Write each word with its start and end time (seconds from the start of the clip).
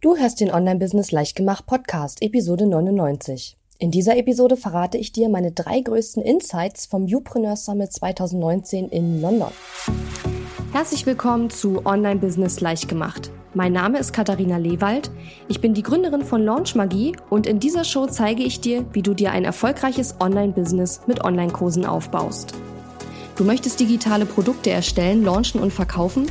Du 0.00 0.16
hörst 0.16 0.40
den 0.40 0.52
Online-Business 0.52 1.10
Leichtgemacht 1.10 1.66
Podcast, 1.66 2.22
Episode 2.22 2.68
99. 2.68 3.56
In 3.80 3.90
dieser 3.90 4.16
Episode 4.16 4.56
verrate 4.56 4.96
ich 4.96 5.10
dir 5.10 5.28
meine 5.28 5.50
drei 5.50 5.80
größten 5.80 6.22
Insights 6.22 6.86
vom 6.86 7.12
Upreneur 7.12 7.56
Summit 7.56 7.92
2019 7.92 8.90
in 8.90 9.20
London. 9.20 9.50
Herzlich 10.70 11.04
willkommen 11.04 11.50
zu 11.50 11.84
Online-Business 11.84 12.60
Leichtgemacht. 12.60 13.32
Mein 13.54 13.72
Name 13.72 13.98
ist 13.98 14.12
Katharina 14.12 14.58
Lewald. 14.58 15.10
Ich 15.48 15.60
bin 15.60 15.74
die 15.74 15.82
Gründerin 15.82 16.22
von 16.22 16.44
Launch 16.44 16.76
Magie 16.76 17.16
und 17.28 17.48
in 17.48 17.58
dieser 17.58 17.82
Show 17.82 18.06
zeige 18.06 18.44
ich 18.44 18.60
dir, 18.60 18.86
wie 18.92 19.02
du 19.02 19.14
dir 19.14 19.32
ein 19.32 19.44
erfolgreiches 19.44 20.14
Online-Business 20.20 21.00
mit 21.08 21.24
Online-Kursen 21.24 21.84
aufbaust. 21.84 22.54
Du 23.34 23.42
möchtest 23.42 23.80
digitale 23.80 24.26
Produkte 24.26 24.70
erstellen, 24.70 25.24
launchen 25.24 25.60
und 25.60 25.72
verkaufen? 25.72 26.30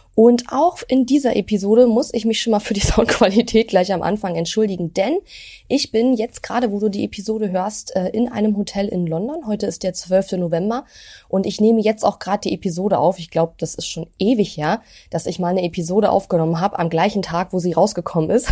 und 0.13 0.51
auch 0.51 0.79
in 0.87 1.05
dieser 1.05 1.35
Episode 1.35 1.87
muss 1.87 2.13
ich 2.13 2.25
mich 2.25 2.41
schon 2.41 2.51
mal 2.51 2.59
für 2.59 2.73
die 2.73 2.79
Soundqualität 2.85 3.69
gleich 3.69 3.93
am 3.93 4.01
Anfang 4.01 4.35
entschuldigen, 4.35 4.93
denn 4.93 5.19
ich 5.67 5.91
bin 5.91 6.13
jetzt 6.13 6.43
gerade, 6.43 6.71
wo 6.71 6.79
du 6.79 6.89
die 6.89 7.05
Episode 7.05 7.49
hörst, 7.51 7.95
äh, 7.95 8.09
in 8.09 8.27
einem 8.27 8.57
Hotel 8.57 8.87
in 8.87 9.07
London. 9.07 9.47
Heute 9.47 9.67
ist 9.67 9.83
der 9.83 9.93
12. 9.93 10.33
November 10.33 10.85
und 11.29 11.45
ich 11.45 11.61
nehme 11.61 11.81
jetzt 11.81 12.03
auch 12.03 12.19
gerade 12.19 12.41
die 12.41 12.53
Episode 12.53 12.97
auf. 12.97 13.19
Ich 13.19 13.29
glaube, 13.29 13.53
das 13.57 13.75
ist 13.75 13.87
schon 13.87 14.07
ewig 14.19 14.57
her, 14.57 14.81
dass 15.09 15.25
ich 15.25 15.39
mal 15.39 15.49
eine 15.49 15.63
Episode 15.63 16.11
aufgenommen 16.11 16.59
habe 16.59 16.77
am 16.79 16.89
gleichen 16.89 17.21
Tag, 17.21 17.53
wo 17.53 17.59
sie 17.59 17.73
rausgekommen 17.73 18.29
ist. 18.29 18.51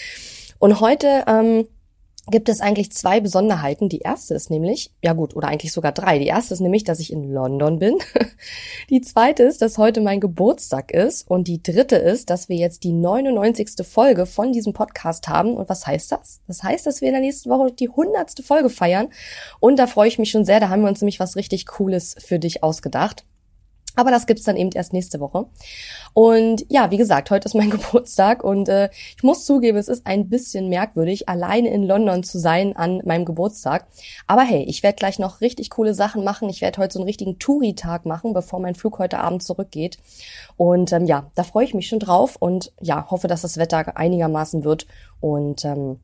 und 0.60 0.80
heute 0.80 1.24
ähm, 1.26 1.66
gibt 2.30 2.48
es 2.48 2.60
eigentlich 2.60 2.92
zwei 2.92 3.20
Besonderheiten. 3.20 3.88
Die 3.88 3.98
erste 3.98 4.34
ist 4.34 4.48
nämlich, 4.48 4.92
ja 5.02 5.12
gut, 5.12 5.34
oder 5.34 5.48
eigentlich 5.48 5.72
sogar 5.72 5.90
drei. 5.90 6.20
Die 6.20 6.26
erste 6.26 6.54
ist 6.54 6.60
nämlich, 6.60 6.84
dass 6.84 7.00
ich 7.00 7.12
in 7.12 7.32
London 7.32 7.80
bin. 7.80 7.98
Die 8.90 9.00
zweite 9.00 9.42
ist, 9.42 9.60
dass 9.60 9.76
heute 9.76 10.00
mein 10.00 10.20
Geburtstag 10.20 10.92
ist. 10.92 11.28
Und 11.28 11.48
die 11.48 11.62
dritte 11.62 11.96
ist, 11.96 12.30
dass 12.30 12.48
wir 12.48 12.56
jetzt 12.56 12.84
die 12.84 12.92
99. 12.92 13.86
Folge 13.86 14.26
von 14.26 14.52
diesem 14.52 14.72
Podcast 14.72 15.28
haben. 15.28 15.56
Und 15.56 15.68
was 15.68 15.86
heißt 15.86 16.12
das? 16.12 16.40
Das 16.46 16.62
heißt, 16.62 16.86
dass 16.86 17.00
wir 17.00 17.08
in 17.08 17.14
der 17.14 17.22
nächsten 17.22 17.50
Woche 17.50 17.72
die 17.72 17.88
100. 17.88 18.40
Folge 18.44 18.70
feiern. 18.70 19.08
Und 19.58 19.78
da 19.78 19.86
freue 19.86 20.08
ich 20.08 20.18
mich 20.18 20.30
schon 20.30 20.44
sehr. 20.44 20.60
Da 20.60 20.68
haben 20.68 20.82
wir 20.82 20.88
uns 20.88 21.00
nämlich 21.00 21.20
was 21.20 21.36
richtig 21.36 21.66
Cooles 21.66 22.14
für 22.18 22.38
dich 22.38 22.62
ausgedacht. 22.62 23.24
Aber 23.96 24.10
das 24.10 24.26
gibt's 24.26 24.44
dann 24.44 24.56
eben 24.56 24.70
erst 24.72 24.92
nächste 24.92 25.20
Woche. 25.20 25.46
Und 26.14 26.64
ja, 26.68 26.90
wie 26.90 26.96
gesagt, 26.96 27.30
heute 27.30 27.46
ist 27.46 27.54
mein 27.54 27.70
Geburtstag 27.70 28.44
und 28.44 28.68
äh, 28.68 28.90
ich 29.16 29.22
muss 29.22 29.44
zugeben, 29.44 29.78
es 29.78 29.88
ist 29.88 30.06
ein 30.06 30.28
bisschen 30.28 30.68
merkwürdig, 30.68 31.28
alleine 31.28 31.70
in 31.70 31.82
London 31.82 32.22
zu 32.22 32.38
sein 32.38 32.76
an 32.76 33.02
meinem 33.04 33.24
Geburtstag. 33.24 33.86
Aber 34.26 34.42
hey, 34.42 34.64
ich 34.64 34.82
werde 34.82 34.96
gleich 34.96 35.18
noch 35.18 35.40
richtig 35.40 35.70
coole 35.70 35.94
Sachen 35.94 36.24
machen. 36.24 36.48
Ich 36.48 36.60
werde 36.60 36.80
heute 36.80 36.94
so 36.94 37.00
einen 37.00 37.06
richtigen 37.06 37.38
Touri-Tag 37.38 38.06
machen, 38.06 38.32
bevor 38.32 38.60
mein 38.60 38.74
Flug 38.74 38.98
heute 38.98 39.18
Abend 39.18 39.42
zurückgeht. 39.42 39.98
Und 40.56 40.92
ähm, 40.92 41.06
ja, 41.06 41.30
da 41.34 41.42
freue 41.42 41.64
ich 41.64 41.74
mich 41.74 41.88
schon 41.88 41.98
drauf 41.98 42.36
und 42.38 42.72
ja, 42.80 43.10
hoffe, 43.10 43.28
dass 43.28 43.42
das 43.42 43.56
Wetter 43.56 43.96
einigermaßen 43.96 44.64
wird. 44.64 44.86
Und 45.20 45.64
ähm, 45.64 46.00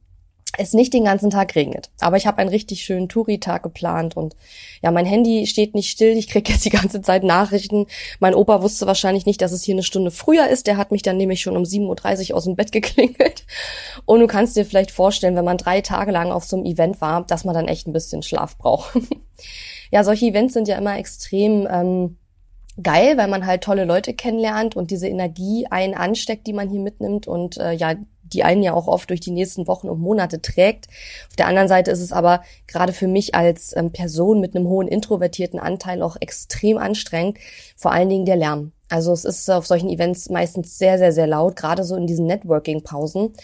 es 0.57 0.73
nicht 0.73 0.95
den 0.95 1.05
ganzen 1.05 1.31
Tag 1.31 1.55
regnet. 1.55 1.91
Aber 2.01 2.17
ich 2.17 2.27
habe 2.27 2.39
einen 2.39 2.49
richtig 2.49 2.83
schönen 2.83 3.09
Touri-Tag 3.09 3.63
geplant 3.63 4.17
und 4.17 4.35
ja, 4.83 4.91
mein 4.91 5.05
Handy 5.05 5.47
steht 5.47 5.75
nicht 5.75 5.91
still. 5.91 6.17
Ich 6.17 6.29
kriege 6.29 6.53
jetzt 6.53 6.65
die 6.65 6.71
ganze 6.71 7.03
Zeit 7.03 7.23
Nachrichten. 7.23 7.87
Mein 8.19 8.35
Opa 8.35 8.63
wusste 8.63 8.87
wahrscheinlich 8.87 9.27
nicht, 9.27 9.43
dass 9.43 9.53
es 9.53 9.63
hier 9.63 9.75
eine 9.75 9.83
Stunde 9.83 10.11
früher 10.11 10.49
ist. 10.49 10.67
Der 10.67 10.77
hat 10.77 10.91
mich 10.91 11.03
dann 11.03 11.17
nämlich 11.17 11.43
schon 11.43 11.57
um 11.57 11.65
7.30 11.65 12.31
Uhr 12.31 12.37
aus 12.37 12.45
dem 12.45 12.57
Bett 12.57 12.73
geklingelt. 12.79 13.45
Und 14.05 14.21
du 14.21 14.27
kannst 14.27 14.57
dir 14.57 14.65
vielleicht 14.65 14.91
vorstellen, 14.91 15.37
wenn 15.37 15.45
man 15.45 15.59
drei 15.59 15.81
Tage 15.81 16.13
lang 16.13 16.33
auf 16.33 16.45
so 16.45 16.57
einem 16.57 16.65
Event 16.65 17.01
war, 17.01 17.27
dass 17.27 17.45
man 17.45 17.55
dann 17.55 17.69
echt 17.69 17.87
ein 17.87 17.93
bisschen 17.93 18.23
Schlaf 18.23 18.57
braucht. 18.57 18.99
ja, 19.91 20.03
solche 20.05 20.27
Events 20.27 20.55
sind 20.55 20.69
ja 20.69 20.79
immer 20.79 20.99
extrem 20.99 21.69
ähm, 21.71 22.17
geil, 22.83 23.17
weil 23.17 23.29
man 23.29 23.47
halt 23.47 23.63
tolle 23.63 23.85
Leute 23.85 24.15
kennenlernt 24.15 24.77
und 24.77 24.91
diese 24.91 25.09
Energie 25.09 25.67
einen 25.71 25.95
ansteckt, 25.95 26.47
die 26.47 26.53
man 26.53 26.69
hier 26.71 26.81
mitnimmt 26.81 27.27
und 27.27 27.59
äh, 27.59 27.73
ja, 27.73 27.95
die 28.33 28.45
einen 28.45 28.63
ja 28.63 28.73
auch 28.73 28.87
oft 28.87 29.11
durch 29.11 29.21
die 29.21 29.31
nächsten 29.31 29.67
Wochen 29.67 29.89
und 29.89 30.01
Monate 30.01 30.41
trägt. 30.41 30.87
Auf 31.29 31.37
der 31.37 31.47
anderen 31.47 31.69
Seite 31.69 31.91
ist 31.91 32.01
es 32.01 32.13
aber 32.13 32.43
gerade 32.67 32.93
für 32.93 33.09
mich 33.09 33.35
als 33.35 33.77
ähm, 33.77 33.93
Person 33.93 34.41
mit 34.41 34.55
einem 34.55 34.69
hohen 34.69 34.89
introvertierten 34.89 35.59
Anteil 35.59 36.03
auch 36.03 36.17
extrem 36.21 36.79
anstrengend, 36.79 37.39
vor 37.77 37.93
allen 37.93 38.09
Dingen 38.09 38.27
der 38.27 38.37
Lärm. 38.37 38.73
Also 38.91 39.13
es 39.13 39.25
ist 39.25 39.51
auf 39.51 39.67
solchen 39.67 39.91
Events 39.91 40.31
meistens 40.31 40.79
sehr, 40.79 40.97
sehr, 40.99 41.13
sehr 41.13 41.27
laut, 41.27 41.57
gerade 41.57 41.85
so 41.85 41.95
in 41.95 42.07
diesen 42.07 42.27
Networking-Pausen. 42.27 43.35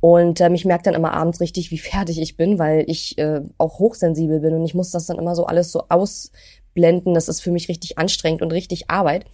Und 0.00 0.40
ähm, 0.40 0.54
ich 0.54 0.64
merke 0.64 0.84
dann 0.84 0.94
immer 0.94 1.12
abends 1.12 1.40
richtig, 1.40 1.70
wie 1.70 1.78
fertig 1.78 2.20
ich 2.20 2.36
bin, 2.36 2.58
weil 2.58 2.84
ich 2.88 3.18
äh, 3.18 3.40
auch 3.58 3.78
hochsensibel 3.78 4.40
bin 4.40 4.54
und 4.54 4.64
ich 4.64 4.74
muss 4.74 4.90
das 4.90 5.06
dann 5.06 5.18
immer 5.18 5.34
so 5.34 5.46
alles 5.46 5.72
so 5.72 5.84
aus 5.88 6.30
blenden. 6.74 7.14
Das 7.14 7.28
ist 7.28 7.40
für 7.40 7.50
mich 7.50 7.68
richtig 7.68 7.98
anstrengend 7.98 8.42
und 8.42 8.52
richtig 8.52 8.90
Arbeit. 8.90 9.26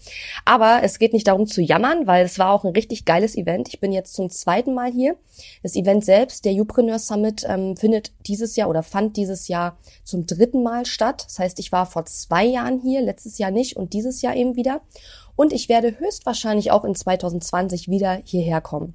Aber 0.44 0.80
es 0.82 0.98
geht 0.98 1.12
nicht 1.12 1.26
darum 1.26 1.46
zu 1.46 1.60
jammern, 1.60 2.06
weil 2.06 2.24
es 2.24 2.38
war 2.38 2.52
auch 2.52 2.64
ein 2.64 2.72
richtig 2.72 3.04
geiles 3.04 3.36
Event. 3.36 3.68
Ich 3.68 3.80
bin 3.80 3.92
jetzt 3.92 4.14
zum 4.14 4.30
zweiten 4.30 4.74
Mal 4.74 4.90
hier. 4.90 5.16
Das 5.62 5.76
Event 5.76 6.04
selbst, 6.04 6.44
der 6.44 6.54
Upreneur 6.54 6.98
Summit, 6.98 7.44
ähm, 7.48 7.76
findet 7.76 8.12
dieses 8.26 8.56
Jahr 8.56 8.68
oder 8.68 8.82
fand 8.82 9.16
dieses 9.16 9.48
Jahr 9.48 9.78
zum 10.04 10.26
dritten 10.26 10.62
Mal 10.62 10.86
statt. 10.86 11.24
Das 11.26 11.38
heißt, 11.38 11.58
ich 11.58 11.72
war 11.72 11.86
vor 11.86 12.04
zwei 12.06 12.44
Jahren 12.44 12.80
hier, 12.80 13.00
letztes 13.00 13.38
Jahr 13.38 13.50
nicht 13.50 13.76
und 13.76 13.92
dieses 13.92 14.22
Jahr 14.22 14.36
eben 14.36 14.56
wieder. 14.56 14.80
Und 15.36 15.52
ich 15.52 15.68
werde 15.68 15.98
höchstwahrscheinlich 15.98 16.72
auch 16.72 16.84
in 16.84 16.94
2020 16.94 17.88
wieder 17.88 18.20
hierher 18.24 18.60
kommen. 18.60 18.94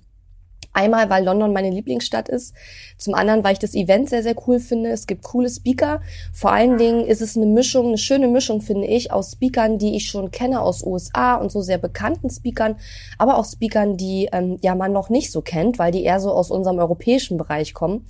Einmal, 0.74 1.10
weil 1.10 1.24
London 1.24 1.54
meine 1.54 1.70
Lieblingsstadt 1.70 2.30
ist. 2.30 2.54
Zum 2.98 3.14
anderen, 3.14 3.44
weil 3.44 3.54
ich 3.54 3.60
das 3.60 3.76
Event 3.76 4.10
sehr, 4.10 4.24
sehr 4.24 4.36
cool 4.48 4.60
finde. 4.60 4.90
Es 4.90 5.08
gibt 5.08 5.24
coole 5.24 5.50
Speaker. 5.50 6.02
Vor 6.34 6.52
allen 6.52 6.78
Dingen 6.78 7.06
ist 7.06 7.22
es 7.22 7.38
eine 7.38 7.46
Mischung, 7.46 7.88
eine 7.88 7.98
schöne 7.98 8.28
Mischung, 8.28 8.62
finde 8.62 8.88
ich, 8.88 9.12
aus 9.12 9.34
Speakern, 9.34 9.78
die 9.78 9.96
ich 9.96 10.08
schon 10.08 10.32
kenne 10.32 10.62
aus 10.62 10.84
USA 10.84 11.36
und 11.36 11.52
so 11.52 11.62
sehr 11.62 11.78
bekannten 11.78 12.30
Speakern, 12.30 12.76
aber 13.18 13.38
auch 13.38 13.46
Speakern, 13.46 13.98
die 13.98 14.30
ähm, 14.32 14.58
ja 14.62 14.76
man 14.76 14.92
noch 14.92 15.10
nicht 15.10 15.32
so 15.32 15.42
kennt, 15.42 15.80
weil 15.80 15.92
die 15.92 16.04
eher 16.04 16.20
so 16.20 16.32
aus 16.32 16.52
unserem 16.52 16.80
europäischen 16.80 17.38
Bereich 17.38 17.74
kommen. 17.74 18.06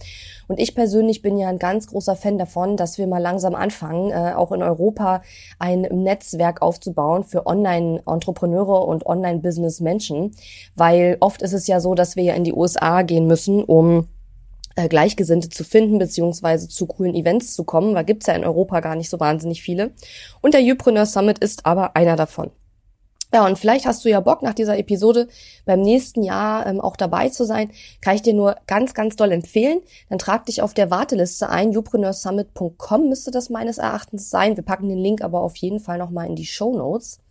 Und 0.48 0.60
ich 0.60 0.76
persönlich 0.76 1.22
bin 1.22 1.38
ja 1.38 1.48
ein 1.48 1.60
ganz 1.60 1.88
großer 1.88 2.16
Fan 2.16 2.38
davon, 2.38 2.78
dass 2.78 2.98
wir 2.98 3.08
mal 3.08 3.22
langsam 3.22 3.56
anfangen, 3.56 4.12
äh, 4.12 4.34
auch 4.36 4.52
in 4.52 4.62
Europa 4.62 5.22
ein 5.60 5.82
Netzwerk 5.82 6.62
aufzubauen 6.62 7.24
für 7.24 7.46
Online-Entrepreneure 7.46 8.86
und 8.86 9.06
Online-Business-Menschen. 9.06 10.36
Weil 10.76 11.18
oft 11.22 11.42
ist 11.42 11.54
es 11.54 11.68
ja 11.68 11.80
so, 11.80 11.96
dass 11.96 12.16
wir 12.16 12.24
ja 12.24 12.34
in 12.34 12.44
die 12.44 12.53
USA 12.54 13.02
gehen 13.02 13.28
müssen, 13.28 13.64
um 13.64 14.08
äh, 14.76 14.88
Gleichgesinnte 14.88 15.50
zu 15.50 15.64
finden, 15.64 16.00
beziehungsweise 16.00 16.68
zu 16.68 16.88
coolen 16.88 17.16
Events 17.16 17.54
zu 17.54 17.64
kommen, 17.64 17.94
weil 17.96 18.06
gibt's 18.06 18.28
ja 18.28 18.34
in 18.34 18.46
Europa 18.46 18.80
gar 18.80 18.96
nicht 18.96 19.10
so 19.10 19.20
wahnsinnig 19.20 19.62
viele. 19.62 19.92
Und 20.42 20.54
der 20.54 20.62
Upreneur 20.62 21.06
Summit 21.06 21.40
ist 21.40 21.66
aber 21.66 21.96
einer 21.96 22.16
davon. 22.16 22.52
Ja, 23.34 23.48
und 23.48 23.58
vielleicht 23.58 23.88
hast 23.88 24.06
du 24.06 24.10
ja 24.10 24.20
Bock, 24.20 24.44
nach 24.44 24.54
dieser 24.54 24.78
Episode 24.78 25.28
beim 25.66 25.82
nächsten 25.82 26.22
Jahr 26.22 26.68
ähm, 26.68 26.80
auch 26.80 26.96
dabei 26.96 27.30
zu 27.30 27.46
sein. 27.46 27.72
Kann 28.00 28.16
ich 28.16 28.22
dir 28.22 28.36
nur 28.36 28.58
ganz, 28.68 28.94
ganz 28.94 29.16
doll 29.16 29.32
empfehlen. 29.32 29.82
Dann 30.10 30.20
trag 30.20 30.46
dich 30.46 30.62
auf 30.62 30.76
der 30.76 30.92
Warteliste 30.92 31.50
ein. 31.50 31.72
youpreneursummit.com 31.72 33.10
müsste 33.10 33.32
das 33.32 33.50
meines 33.50 33.80
Erachtens 33.80 34.30
sein. 34.30 34.56
Wir 34.56 34.64
packen 34.64 34.88
den 34.88 35.00
Link 35.00 35.24
aber 35.24 35.42
auf 35.42 35.56
jeden 35.56 35.80
Fall 35.80 35.98
nochmal 35.98 36.28
in 36.28 36.36
die 36.36 36.46
Show 36.46 36.78
Notes. 36.78 37.22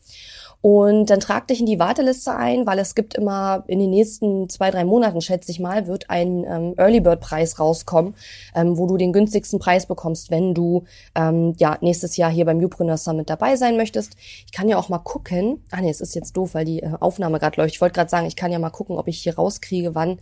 Und 0.63 1.11
dann 1.11 1.19
trag 1.19 1.49
dich 1.49 1.59
in 1.59 1.67
die 1.67 1.81
Warteliste 1.81 2.37
ein, 2.37 2.67
weil 2.67 2.79
es 2.79 2.95
gibt 2.95 3.15
immer 3.15 3.65
in 3.67 3.81
den 3.81 3.91
nächsten 3.91 4.49
zwei, 4.49 4.71
drei 4.71 4.85
Monaten, 4.85 5.21
schätze 5.21 5.51
ich 5.51 5.59
mal, 5.59 5.89
wird 5.89 6.09
ein 6.09 6.45
ähm, 6.45 6.75
Early 6.77 7.01
Bird 7.01 7.21
Preis 7.21 7.59
rauskommen, 7.59 8.15
ähm, 8.55 8.79
wo 8.79 8.87
du 8.87 8.97
den 8.97 9.13
günstigsten 9.13 9.59
Preis 9.59 9.87
bekommst, 9.87 10.31
wenn 10.31 10.55
du 10.55 10.85
ähm, 11.17 11.55
ja 11.59 11.77
nächstes 11.81 12.17
Jahr 12.17 12.31
hier 12.31 12.45
beim 12.45 12.63
Upreneur 12.63 12.97
Summit 12.97 13.29
dabei 13.29 13.57
sein 13.57 13.77
möchtest. 13.77 14.15
Ich 14.47 14.53
kann 14.53 14.69
ja 14.69 14.79
auch 14.79 14.89
mal 14.89 14.99
gucken. 14.99 15.65
Ah 15.73 15.81
nee, 15.81 15.91
es 15.91 16.01
ist 16.01 16.15
jetzt 16.15 16.37
doof, 16.37 16.55
weil 16.55 16.65
die 16.65 16.81
äh, 16.81 16.93
Aufnahme 17.01 17.41
gerade 17.41 17.61
läuft. 17.61 17.75
Ich 17.75 17.81
wollte 17.81 17.95
gerade 17.95 18.11
sagen, 18.11 18.29
ich 18.29 18.37
kann 18.37 18.53
ja 18.53 18.61
mal 18.61 18.71
gucken, 18.71 18.99
ob 18.99 19.09
ich 19.09 19.19
hier 19.19 19.35
rauskriege, 19.35 19.97
wann 19.97 20.19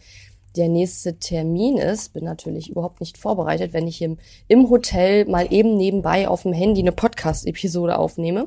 der 0.57 0.69
nächste 0.69 1.19
Termin 1.19 1.77
ist. 1.77 2.15
Bin 2.15 2.25
natürlich 2.25 2.71
überhaupt 2.71 3.01
nicht 3.01 3.19
vorbereitet, 3.19 3.75
wenn 3.75 3.87
ich 3.87 4.01
im, 4.01 4.17
im 4.49 4.71
Hotel 4.71 5.27
mal 5.27 5.53
eben 5.53 5.77
nebenbei 5.77 6.29
auf 6.29 6.43
dem 6.43 6.55
Handy 6.55 6.81
eine 6.81 6.93
Podcast-Episode 6.93 7.99
aufnehme. 7.99 8.47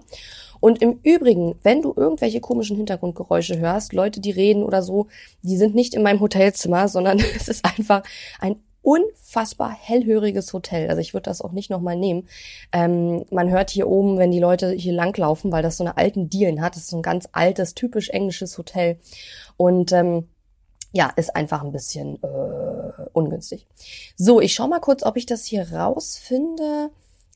Und 0.63 0.81
im 0.81 1.01
Übrigen, 1.03 1.55
wenn 1.63 1.81
du 1.81 1.93
irgendwelche 1.93 2.39
komischen 2.39 2.77
Hintergrundgeräusche 2.77 3.59
hörst, 3.59 3.91
Leute, 3.91 4.21
die 4.21 4.31
reden 4.31 4.63
oder 4.63 4.81
so, 4.81 5.07
die 5.41 5.57
sind 5.57 5.75
nicht 5.75 5.93
in 5.93 6.03
meinem 6.03 6.21
Hotelzimmer, 6.21 6.87
sondern 6.87 7.19
es 7.19 7.49
ist 7.49 7.65
einfach 7.65 8.01
ein 8.39 8.55
unfassbar 8.81 9.75
hellhöriges 9.77 10.53
Hotel. 10.53 10.87
Also 10.87 11.01
ich 11.01 11.13
würde 11.13 11.25
das 11.25 11.41
auch 11.41 11.51
nicht 11.51 11.69
nochmal 11.69 11.97
nehmen. 11.97 12.29
Ähm, 12.71 13.25
man 13.29 13.49
hört 13.49 13.71
hier 13.71 13.89
oben, 13.89 14.17
wenn 14.17 14.31
die 14.31 14.39
Leute 14.39 14.71
hier 14.71 14.93
langlaufen, 14.93 15.51
weil 15.51 15.63
das 15.63 15.75
so 15.75 15.83
eine 15.83 15.97
alten 15.97 16.29
Dielen 16.29 16.61
hat. 16.61 16.77
Das 16.77 16.83
ist 16.83 16.91
so 16.91 16.97
ein 16.97 17.03
ganz 17.03 17.27
altes, 17.33 17.73
typisch 17.73 18.07
englisches 18.11 18.57
Hotel. 18.57 18.99
Und 19.57 19.91
ähm, 19.91 20.29
ja, 20.93 21.11
ist 21.17 21.35
einfach 21.35 21.61
ein 21.61 21.73
bisschen 21.73 22.23
äh, 22.23 23.07
ungünstig. 23.11 23.67
So, 24.15 24.39
ich 24.39 24.53
schau 24.53 24.69
mal 24.69 24.79
kurz, 24.79 25.03
ob 25.03 25.17
ich 25.17 25.25
das 25.25 25.43
hier 25.43 25.73
rausfinde, 25.73 26.89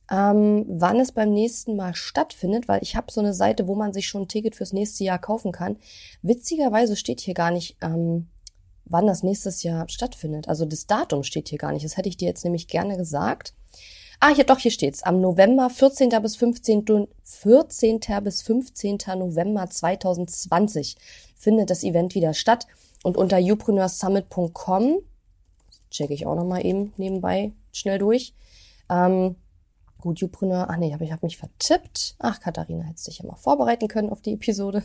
ähm, 0.10 0.66
wann 0.68 1.00
es 1.00 1.12
beim 1.12 1.34
nächsten 1.34 1.76
Mal 1.76 1.96
stattfindet, 1.96 2.68
weil 2.68 2.82
ich 2.82 2.96
habe 2.96 3.12
so 3.12 3.20
eine 3.20 3.34
Seite, 3.34 3.68
wo 3.68 3.76
man 3.76 3.94
sich 3.94 4.08
schon 4.08 4.24
ein 4.24 4.28
Ticket 4.28 4.56
fürs 4.56 4.74
nächste 4.74 5.04
Jahr 5.04 5.20
kaufen 5.20 5.52
kann. 5.52 5.78
Witzigerweise 6.22 6.96
steht 6.96 7.20
hier 7.20 7.34
gar 7.34 7.52
nicht, 7.52 7.78
ähm, 7.82 8.28
wann 8.86 9.08
das 9.08 9.24
nächstes 9.24 9.64
Jahr 9.64 9.90
stattfindet. 9.90 10.48
Also 10.48 10.66
das 10.66 10.88
Datum 10.88 11.24
steht 11.24 11.50
hier 11.50 11.58
gar 11.58 11.74
nicht. 11.74 11.84
Das 11.84 11.98
hätte 11.98 12.10
ich 12.10 12.18
dir 12.18 12.28
jetzt 12.28 12.44
nämlich 12.44 12.68
gerne 12.68 12.96
gesagt. 12.96 13.54
Ah, 14.20 14.34
hier 14.34 14.46
doch, 14.46 14.58
hier 14.58 14.72
steht's. 14.72 15.04
Am 15.04 15.22
November, 15.22 15.70
14. 15.70 16.10
bis 16.22 16.36
15. 16.38 17.08
14. 17.24 18.00
bis 18.24 18.42
15. 18.42 18.98
November 19.18 19.70
2020 19.70 20.96
findet 21.36 21.70
das 21.70 21.84
Event 21.84 22.16
wieder 22.16 22.34
statt. 22.34 22.66
Und 23.04 23.16
unter 23.16 23.38
youpreneursummit.com, 23.38 25.00
checke 25.92 26.14
ich 26.14 26.26
auch 26.26 26.36
nochmal 26.36 26.66
eben 26.66 26.94
nebenbei 26.98 27.52
schnell 27.72 28.00
durch, 28.00 28.34
ähm, 28.90 29.36
Gut, 30.08 30.22
Youpreneur, 30.22 30.68
ach 30.70 30.78
nee, 30.78 30.96
ich 31.02 31.12
habe 31.12 31.26
mich 31.26 31.36
vertippt. 31.36 32.16
Ach, 32.18 32.40
Katharina, 32.40 32.86
hättest 32.86 33.08
dich 33.08 33.20
ja 33.20 33.26
mal 33.26 33.36
vorbereiten 33.36 33.90
können 33.90 34.10
auf 34.10 34.22
die 34.22 34.36
Episode. 34.36 34.82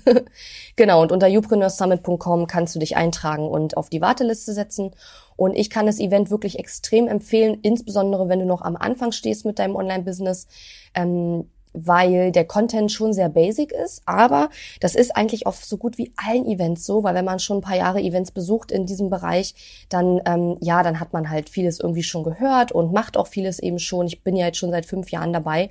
genau, 0.75 1.01
und 1.01 1.13
unter 1.13 1.29
youpreneursummit.com 1.29 2.49
kannst 2.49 2.75
du 2.75 2.81
dich 2.81 2.97
eintragen 2.97 3.47
und 3.47 3.77
auf 3.77 3.89
die 3.89 4.01
Warteliste 4.01 4.53
setzen. 4.53 4.91
Und 5.37 5.55
ich 5.55 5.71
kann 5.71 5.87
das 5.87 6.01
Event 6.01 6.33
wirklich 6.33 6.59
extrem 6.59 7.07
empfehlen, 7.07 7.61
insbesondere 7.63 8.29
wenn 8.29 8.41
du 8.41 8.47
noch 8.47 8.63
am 8.63 8.75
Anfang 8.75 9.13
stehst 9.13 9.45
mit 9.45 9.61
deinem 9.61 9.77
Online-Business. 9.77 10.49
Ähm, 10.93 11.49
weil 11.73 12.33
der 12.33 12.45
Content 12.45 12.93
schon 12.93 13.13
sehr 13.13 13.29
basic 13.29 13.73
ist, 13.73 14.03
aber 14.07 14.51
das 14.81 14.95
ist 14.95 15.17
eigentlich 15.17 15.47
auf 15.47 15.65
so 15.65 15.77
gut 15.77 15.99
wie 15.99 16.13
allen 16.17 16.47
Events 16.47 16.85
so, 16.85 17.03
weil 17.03 17.15
wenn 17.15 17.25
man 17.25 17.39
schon 17.39 17.59
ein 17.59 17.63
paar 17.63 17.77
Jahre 17.77 18.01
Events 18.01 18.31
besucht 18.31 18.71
in 18.71 18.87
diesem 18.87 19.11
Bereich, 19.11 19.55
dann 19.89 20.21
ähm, 20.27 20.57
ja, 20.61 20.83
dann 20.83 21.01
hat 21.01 21.13
man 21.13 21.31
halt 21.31 21.49
vieles 21.49 21.81
irgendwie 21.81 22.03
schon 22.03 22.25
gehört 22.25 22.73
und 22.73 22.93
macht 22.93 23.17
auch 23.17 23.27
vieles 23.27 23.59
eben 23.59 23.79
schon. 23.79 24.07
Ich 24.07 24.23
bin 24.23 24.37
ja 24.37 24.47
jetzt 24.47 24.59
schon 24.59 24.71
seit 24.71 24.87
fünf 24.87 25.11
Jahren 25.11 25.33
dabei, 25.33 25.71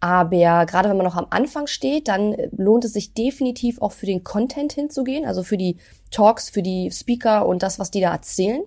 aber 0.00 0.66
gerade 0.66 0.88
wenn 0.88 0.96
man 0.96 1.06
noch 1.06 1.16
am 1.16 1.26
Anfang 1.30 1.66
steht, 1.66 2.08
dann 2.08 2.36
lohnt 2.56 2.84
es 2.84 2.92
sich 2.92 3.14
definitiv 3.14 3.80
auch 3.80 3.92
für 3.92 4.06
den 4.06 4.24
Content 4.24 4.72
hinzugehen, 4.72 5.24
also 5.24 5.42
für 5.42 5.56
die 5.56 5.76
Talks, 6.10 6.50
für 6.50 6.62
die 6.62 6.90
Speaker 6.90 7.46
und 7.46 7.62
das, 7.62 7.78
was 7.78 7.90
die 7.90 8.00
da 8.00 8.12
erzählen. 8.12 8.62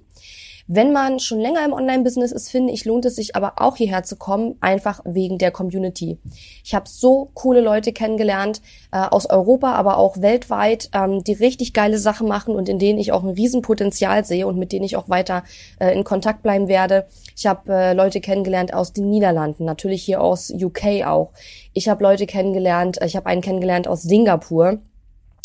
Wenn 0.71 0.94
man 0.94 1.18
schon 1.18 1.39
länger 1.39 1.66
im 1.66 1.74
Online-Business 1.74 2.31
ist, 2.31 2.51
finde 2.51 2.71
ich, 2.71 2.86
lohnt 2.86 3.04
es 3.04 3.16
sich 3.16 3.36
aber 3.36 3.54
auch 3.56 3.75
hierher 3.75 4.04
zu 4.04 4.18
kommen, 4.18 4.56
einfach 4.62 5.01
wegen 5.04 5.39
der 5.39 5.50
Community. 5.50 6.19
Ich 6.63 6.75
habe 6.75 6.88
so 6.88 7.31
coole 7.33 7.60
Leute 7.60 7.92
kennengelernt, 7.92 8.62
äh, 8.92 9.00
aus 9.00 9.27
Europa, 9.27 9.74
aber 9.74 9.98
auch 9.98 10.21
weltweit, 10.21 10.92
ähm, 10.94 11.24
die 11.24 11.33
richtig 11.33 11.74
geile 11.74 11.98
Sachen 11.98 12.27
machen 12.27 12.54
und 12.56 12.69
in 12.69 12.77
denen 12.77 13.00
ich 13.00 13.12
auch 13.12 13.24
ein 13.24 13.31
Riesenpotenzial 13.31 14.24
sehe 14.25 14.45
und 14.45 14.60
mit 14.60 14.71
denen 14.71 14.86
ich 14.86 14.95
auch 14.95 15.10
weiter 15.10 15.44
äh, 15.80 15.92
in 15.92 16.04
Kontakt 16.04 16.44
bleiben 16.44 16.68
werde. 16.68 17.07
Ich 17.36 17.48
habe 17.48 17.74
äh, 17.74 17.94
Leute 17.94 18.22
kennengelernt 18.22 18.72
aus 18.72 18.94
den 18.94 19.10
Niederlanden, 19.10 19.65
natürlich 19.65 20.04
hier 20.04 20.22
aus 20.22 20.51
UK 20.51 21.04
auch. 21.04 21.31
Ich 21.74 21.89
habe 21.89 22.04
Leute 22.04 22.27
kennengelernt, 22.27 23.01
äh, 23.01 23.07
ich 23.07 23.15
habe 23.15 23.25
einen 23.25 23.42
kennengelernt 23.42 23.88
aus 23.88 24.04
Singapur 24.04 24.77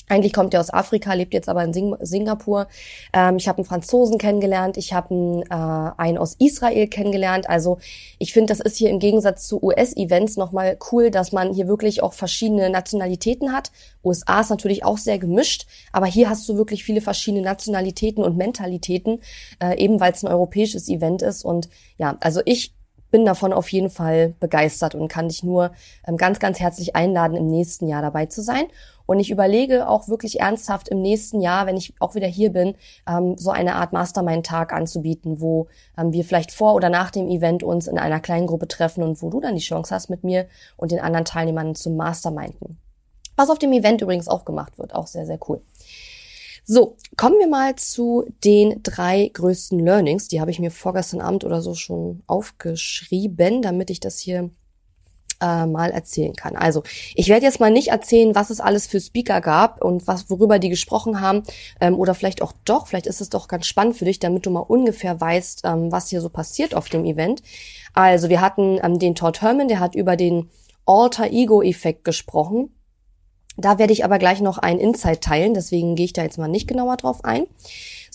eigentlich 0.08 0.32
kommt 0.32 0.52
er 0.54 0.60
aus 0.60 0.72
Afrika, 0.72 1.14
lebt 1.14 1.32
jetzt 1.32 1.48
aber 1.48 1.64
in 1.64 1.72
Sing 1.72 1.96
Singapur. 2.00 2.66
Ähm, 3.12 3.36
ich 3.36 3.48
habe 3.48 3.58
einen 3.58 3.64
Franzosen 3.64 4.18
kennengelernt, 4.18 4.76
ich 4.76 4.92
habe 4.92 5.14
einen, 5.14 5.42
äh, 5.42 5.92
einen 5.96 6.18
aus 6.18 6.36
Israel 6.38 6.86
kennengelernt. 6.88 7.48
Also 7.48 7.78
ich 8.18 8.32
finde, 8.32 8.52
das 8.52 8.60
ist 8.60 8.76
hier 8.76 8.90
im 8.90 8.98
Gegensatz 8.98 9.46
zu 9.48 9.62
US-Events 9.62 10.36
nochmal 10.36 10.78
cool, 10.92 11.10
dass 11.10 11.32
man 11.32 11.52
hier 11.52 11.68
wirklich 11.68 12.02
auch 12.02 12.12
verschiedene 12.12 12.68
Nationalitäten 12.70 13.52
hat. 13.52 13.72
USA 14.04 14.40
ist 14.40 14.50
natürlich 14.50 14.84
auch 14.84 14.98
sehr 14.98 15.18
gemischt, 15.18 15.66
aber 15.92 16.06
hier 16.06 16.28
hast 16.28 16.48
du 16.48 16.56
wirklich 16.56 16.84
viele 16.84 17.00
verschiedene 17.00 17.42
Nationalitäten 17.42 18.22
und 18.22 18.36
Mentalitäten, 18.36 19.20
äh, 19.62 19.78
eben 19.82 20.00
weil 20.00 20.12
es 20.12 20.22
ein 20.22 20.30
europäisches 20.30 20.88
Event 20.88 21.22
ist. 21.22 21.44
Und 21.44 21.68
ja, 21.96 22.16
also 22.20 22.42
ich 22.44 22.74
bin 23.14 23.24
davon 23.24 23.52
auf 23.52 23.68
jeden 23.68 23.90
Fall 23.90 24.34
begeistert 24.40 24.96
und 24.96 25.06
kann 25.06 25.28
dich 25.28 25.44
nur 25.44 25.70
ähm, 26.04 26.16
ganz, 26.16 26.40
ganz 26.40 26.58
herzlich 26.58 26.96
einladen, 26.96 27.36
im 27.36 27.46
nächsten 27.46 27.86
Jahr 27.86 28.02
dabei 28.02 28.26
zu 28.26 28.42
sein. 28.42 28.64
Und 29.06 29.20
ich 29.20 29.30
überlege 29.30 29.88
auch 29.88 30.08
wirklich 30.08 30.40
ernsthaft 30.40 30.88
im 30.88 31.00
nächsten 31.02 31.40
Jahr, 31.40 31.66
wenn 31.66 31.76
ich 31.76 31.94
auch 32.00 32.14
wieder 32.14 32.26
hier 32.26 32.50
bin, 32.50 32.74
ähm, 33.08 33.36
so 33.36 33.50
eine 33.50 33.74
Art 33.74 33.92
Mastermind-Tag 33.92 34.72
anzubieten, 34.72 35.40
wo 35.40 35.68
ähm, 35.98 36.12
wir 36.12 36.24
vielleicht 36.24 36.52
vor 36.52 36.74
oder 36.74 36.88
nach 36.88 37.10
dem 37.10 37.28
Event 37.28 37.62
uns 37.62 37.86
in 37.86 37.98
einer 37.98 38.20
kleinen 38.20 38.46
Gruppe 38.46 38.68
treffen 38.68 39.02
und 39.02 39.20
wo 39.22 39.30
du 39.30 39.40
dann 39.40 39.54
die 39.54 39.60
Chance 39.60 39.94
hast, 39.94 40.10
mit 40.10 40.24
mir 40.24 40.46
und 40.76 40.92
den 40.92 41.00
anderen 41.00 41.24
Teilnehmern 41.24 41.74
zu 41.74 41.90
Masterminden. 41.90 42.78
Was 43.36 43.50
auf 43.50 43.58
dem 43.58 43.72
Event 43.72 44.00
übrigens 44.00 44.28
auch 44.28 44.44
gemacht 44.44 44.78
wird, 44.78 44.94
auch 44.94 45.06
sehr, 45.06 45.26
sehr 45.26 45.38
cool. 45.48 45.60
So, 46.66 46.96
kommen 47.16 47.38
wir 47.38 47.48
mal 47.48 47.76
zu 47.76 48.24
den 48.42 48.82
drei 48.82 49.30
größten 49.34 49.78
Learnings. 49.78 50.28
Die 50.28 50.40
habe 50.40 50.50
ich 50.50 50.60
mir 50.60 50.70
vorgestern 50.70 51.20
Abend 51.20 51.44
oder 51.44 51.60
so 51.60 51.74
schon 51.74 52.22
aufgeschrieben, 52.26 53.60
damit 53.60 53.90
ich 53.90 54.00
das 54.00 54.18
hier 54.18 54.50
äh, 55.44 55.66
mal 55.66 55.90
erzählen 55.90 56.34
kann. 56.34 56.56
Also, 56.56 56.82
ich 57.14 57.28
werde 57.28 57.44
jetzt 57.44 57.60
mal 57.60 57.70
nicht 57.70 57.88
erzählen, 57.88 58.34
was 58.34 58.50
es 58.50 58.60
alles 58.60 58.86
für 58.86 59.00
Speaker 59.00 59.40
gab 59.40 59.84
und 59.84 60.06
was 60.06 60.30
worüber 60.30 60.58
die 60.58 60.70
gesprochen 60.70 61.20
haben 61.20 61.42
ähm, 61.80 61.98
oder 61.98 62.14
vielleicht 62.14 62.40
auch 62.40 62.52
doch, 62.64 62.86
vielleicht 62.86 63.06
ist 63.06 63.20
es 63.20 63.28
doch 63.28 63.46
ganz 63.46 63.66
spannend 63.66 63.96
für 63.96 64.06
dich, 64.06 64.18
damit 64.18 64.46
du 64.46 64.50
mal 64.50 64.60
ungefähr 64.60 65.20
weißt, 65.20 65.62
ähm, 65.64 65.92
was 65.92 66.08
hier 66.08 66.20
so 66.20 66.30
passiert 66.30 66.74
auf 66.74 66.88
dem 66.88 67.04
Event. 67.04 67.42
Also, 67.92 68.28
wir 68.28 68.40
hatten 68.40 68.80
ähm, 68.82 68.98
den 68.98 69.14
Todd 69.14 69.42
Herman, 69.42 69.68
der 69.68 69.80
hat 69.80 69.94
über 69.94 70.16
den 70.16 70.50
Alter 70.86 71.30
Ego 71.30 71.62
Effekt 71.62 72.04
gesprochen. 72.04 72.70
Da 73.56 73.78
werde 73.78 73.92
ich 73.92 74.04
aber 74.04 74.18
gleich 74.18 74.40
noch 74.40 74.58
ein 74.58 74.80
Insight 74.80 75.20
teilen, 75.20 75.54
deswegen 75.54 75.94
gehe 75.94 76.06
ich 76.06 76.12
da 76.12 76.22
jetzt 76.22 76.38
mal 76.38 76.48
nicht 76.48 76.66
genauer 76.66 76.96
drauf 76.96 77.24
ein. 77.24 77.46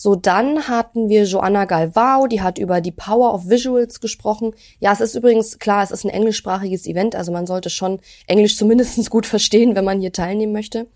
So, 0.02 0.16
dann 0.16 0.66
hatten 0.66 1.10
wir 1.10 1.24
Joanna 1.24 1.66
Galvao, 1.66 2.26
die 2.26 2.40
hat 2.40 2.56
über 2.56 2.80
die 2.80 2.90
Power 2.90 3.34
of 3.34 3.50
Visuals 3.50 4.00
gesprochen. 4.00 4.54
Ja, 4.78 4.94
es 4.94 5.02
ist 5.02 5.14
übrigens 5.14 5.58
klar, 5.58 5.82
es 5.82 5.90
ist 5.90 6.04
ein 6.04 6.08
englischsprachiges 6.08 6.86
Event, 6.86 7.14
also 7.14 7.32
man 7.32 7.46
sollte 7.46 7.68
schon 7.68 8.00
Englisch 8.26 8.56
zumindest 8.56 9.10
gut 9.10 9.26
verstehen, 9.26 9.76
wenn 9.76 9.84
man 9.84 10.00
hier 10.00 10.10
teilnehmen 10.10 10.54
möchte. 10.54 10.86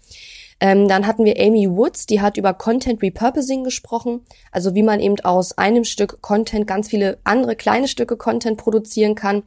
Ähm, 0.61 0.89
dann 0.89 1.07
hatten 1.07 1.25
wir 1.25 1.39
Amy 1.39 1.69
Woods, 1.71 2.07
die 2.07 2.21
hat 2.21 2.37
über 2.37 2.55
Content 2.55 3.03
Repurposing 3.03 3.65
gesprochen, 3.65 4.21
also 4.53 4.75
wie 4.75 4.83
man 4.83 5.01
eben 5.01 5.19
aus 5.21 5.59
einem 5.59 5.85
Stück 5.85 6.23
Content 6.23 6.67
ganz 6.67 6.89
viele 6.89 7.19
andere 7.25 7.57
kleine 7.57 7.89
Stücke 7.89 8.17
Content 8.17 8.57
produzieren 8.57 9.15
kann. 9.15 9.43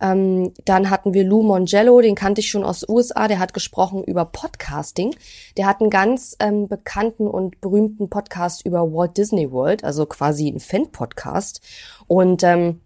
Ähm, 0.00 0.52
dann 0.64 0.90
hatten 0.90 1.14
wir 1.14 1.24
Lou 1.24 1.42
Mongello, 1.42 2.00
den 2.00 2.14
kannte 2.14 2.40
ich 2.40 2.50
schon 2.50 2.64
aus 2.64 2.88
USA, 2.88 3.28
der 3.28 3.38
hat 3.38 3.54
gesprochen 3.54 4.04
über 4.04 4.24
Podcasting. 4.24 5.14
Der 5.56 5.66
hat 5.66 5.80
einen 5.80 5.90
ganz 5.90 6.36
ähm, 6.40 6.68
bekannten 6.68 7.26
und 7.26 7.60
berühmten 7.60 8.08
Podcast 8.08 8.64
über 8.64 8.92
Walt 8.92 9.16
Disney 9.16 9.50
World, 9.50 9.84
also 9.84 10.06
quasi 10.06 10.48
ein 10.48 10.60
Fan-Podcast. 10.60 11.60
Und 12.06 12.42
ähm, 12.42 12.80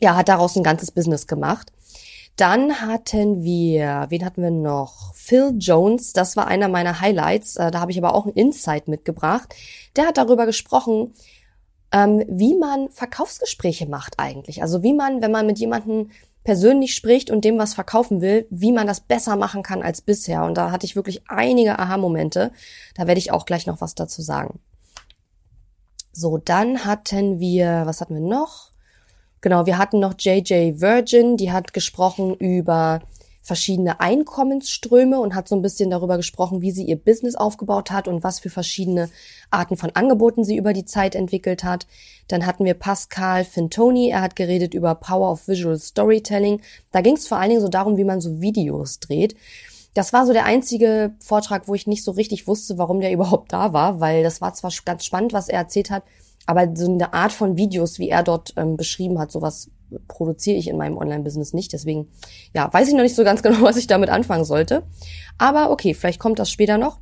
ja, 0.00 0.16
hat 0.16 0.28
daraus 0.28 0.56
ein 0.56 0.62
ganzes 0.62 0.90
Business 0.90 1.26
gemacht. 1.26 1.72
Dann 2.40 2.80
hatten 2.80 3.42
wir, 3.42 4.06
wen 4.08 4.24
hatten 4.24 4.42
wir 4.42 4.50
noch? 4.50 5.14
Phil 5.14 5.56
Jones, 5.58 6.14
das 6.14 6.38
war 6.38 6.46
einer 6.46 6.68
meiner 6.68 7.02
Highlights. 7.02 7.56
Äh, 7.56 7.70
da 7.70 7.80
habe 7.80 7.90
ich 7.90 7.98
aber 7.98 8.14
auch 8.14 8.24
ein 8.24 8.32
Insight 8.32 8.88
mitgebracht. 8.88 9.54
Der 9.94 10.06
hat 10.06 10.16
darüber 10.16 10.46
gesprochen, 10.46 11.12
ähm, 11.92 12.24
wie 12.28 12.56
man 12.56 12.88
Verkaufsgespräche 12.88 13.86
macht 13.86 14.18
eigentlich. 14.18 14.62
Also 14.62 14.82
wie 14.82 14.94
man, 14.94 15.20
wenn 15.20 15.30
man 15.30 15.44
mit 15.44 15.58
jemandem 15.58 16.12
persönlich 16.42 16.94
spricht 16.94 17.30
und 17.30 17.44
dem 17.44 17.58
was 17.58 17.74
verkaufen 17.74 18.22
will, 18.22 18.46
wie 18.48 18.72
man 18.72 18.86
das 18.86 19.02
besser 19.02 19.36
machen 19.36 19.62
kann 19.62 19.82
als 19.82 20.00
bisher. 20.00 20.42
Und 20.44 20.54
da 20.54 20.70
hatte 20.70 20.86
ich 20.86 20.96
wirklich 20.96 21.28
einige 21.28 21.78
Aha-Momente. 21.78 22.52
Da 22.94 23.06
werde 23.06 23.18
ich 23.18 23.32
auch 23.32 23.44
gleich 23.44 23.66
noch 23.66 23.82
was 23.82 23.94
dazu 23.94 24.22
sagen. 24.22 24.60
So, 26.10 26.38
dann 26.38 26.86
hatten 26.86 27.38
wir, 27.38 27.82
was 27.84 28.00
hatten 28.00 28.14
wir 28.14 28.22
noch? 28.22 28.69
Genau, 29.40 29.66
wir 29.66 29.78
hatten 29.78 30.00
noch 30.00 30.14
JJ 30.18 30.80
Virgin, 30.80 31.36
die 31.36 31.50
hat 31.50 31.72
gesprochen 31.72 32.34
über 32.34 33.00
verschiedene 33.42 34.00
Einkommensströme 34.00 35.18
und 35.18 35.34
hat 35.34 35.48
so 35.48 35.56
ein 35.56 35.62
bisschen 35.62 35.90
darüber 35.90 36.18
gesprochen, 36.18 36.60
wie 36.60 36.72
sie 36.72 36.84
ihr 36.84 36.96
Business 36.96 37.34
aufgebaut 37.34 37.90
hat 37.90 38.06
und 38.06 38.22
was 38.22 38.38
für 38.38 38.50
verschiedene 38.50 39.08
Arten 39.50 39.76
von 39.76 39.90
Angeboten 39.94 40.44
sie 40.44 40.56
über 40.56 40.72
die 40.72 40.84
Zeit 40.84 41.14
entwickelt 41.14 41.64
hat. 41.64 41.86
Dann 42.28 42.44
hatten 42.44 42.64
wir 42.64 42.74
Pascal 42.74 43.44
Fintoni, 43.44 44.10
er 44.10 44.20
hat 44.20 44.36
geredet 44.36 44.74
über 44.74 44.94
Power 44.94 45.32
of 45.32 45.48
Visual 45.48 45.78
Storytelling. 45.78 46.60
Da 46.92 47.00
ging 47.00 47.16
es 47.16 47.26
vor 47.26 47.38
allen 47.38 47.50
Dingen 47.50 47.62
so 47.62 47.68
darum, 47.68 47.96
wie 47.96 48.04
man 48.04 48.20
so 48.20 48.40
Videos 48.42 49.00
dreht. 49.00 49.34
Das 49.94 50.12
war 50.12 50.26
so 50.26 50.32
der 50.32 50.44
einzige 50.44 51.14
Vortrag, 51.18 51.66
wo 51.66 51.74
ich 51.74 51.86
nicht 51.86 52.04
so 52.04 52.12
richtig 52.12 52.46
wusste, 52.46 52.76
warum 52.76 53.00
der 53.00 53.12
überhaupt 53.12 53.52
da 53.52 53.72
war, 53.72 54.00
weil 54.00 54.22
das 54.22 54.42
war 54.42 54.52
zwar 54.52 54.70
ganz 54.84 55.04
spannend, 55.04 55.32
was 55.32 55.48
er 55.48 55.58
erzählt 55.58 55.90
hat, 55.90 56.04
aber 56.50 56.68
so 56.74 56.92
eine 56.92 57.12
Art 57.12 57.30
von 57.30 57.56
Videos, 57.56 58.00
wie 58.00 58.08
er 58.08 58.24
dort 58.24 58.52
ähm, 58.56 58.76
beschrieben 58.76 59.20
hat, 59.20 59.30
sowas 59.30 59.70
produziere 60.08 60.56
ich 60.56 60.66
in 60.66 60.76
meinem 60.76 60.98
Online-Business 60.98 61.52
nicht. 61.52 61.72
Deswegen, 61.72 62.08
ja, 62.52 62.72
weiß 62.72 62.88
ich 62.88 62.94
noch 62.94 63.02
nicht 63.02 63.14
so 63.14 63.22
ganz 63.22 63.42
genau, 63.44 63.62
was 63.62 63.76
ich 63.76 63.86
damit 63.86 64.10
anfangen 64.10 64.44
sollte. 64.44 64.82
Aber 65.38 65.70
okay, 65.70 65.94
vielleicht 65.94 66.18
kommt 66.18 66.40
das 66.40 66.50
später 66.50 66.76
noch. 66.76 66.98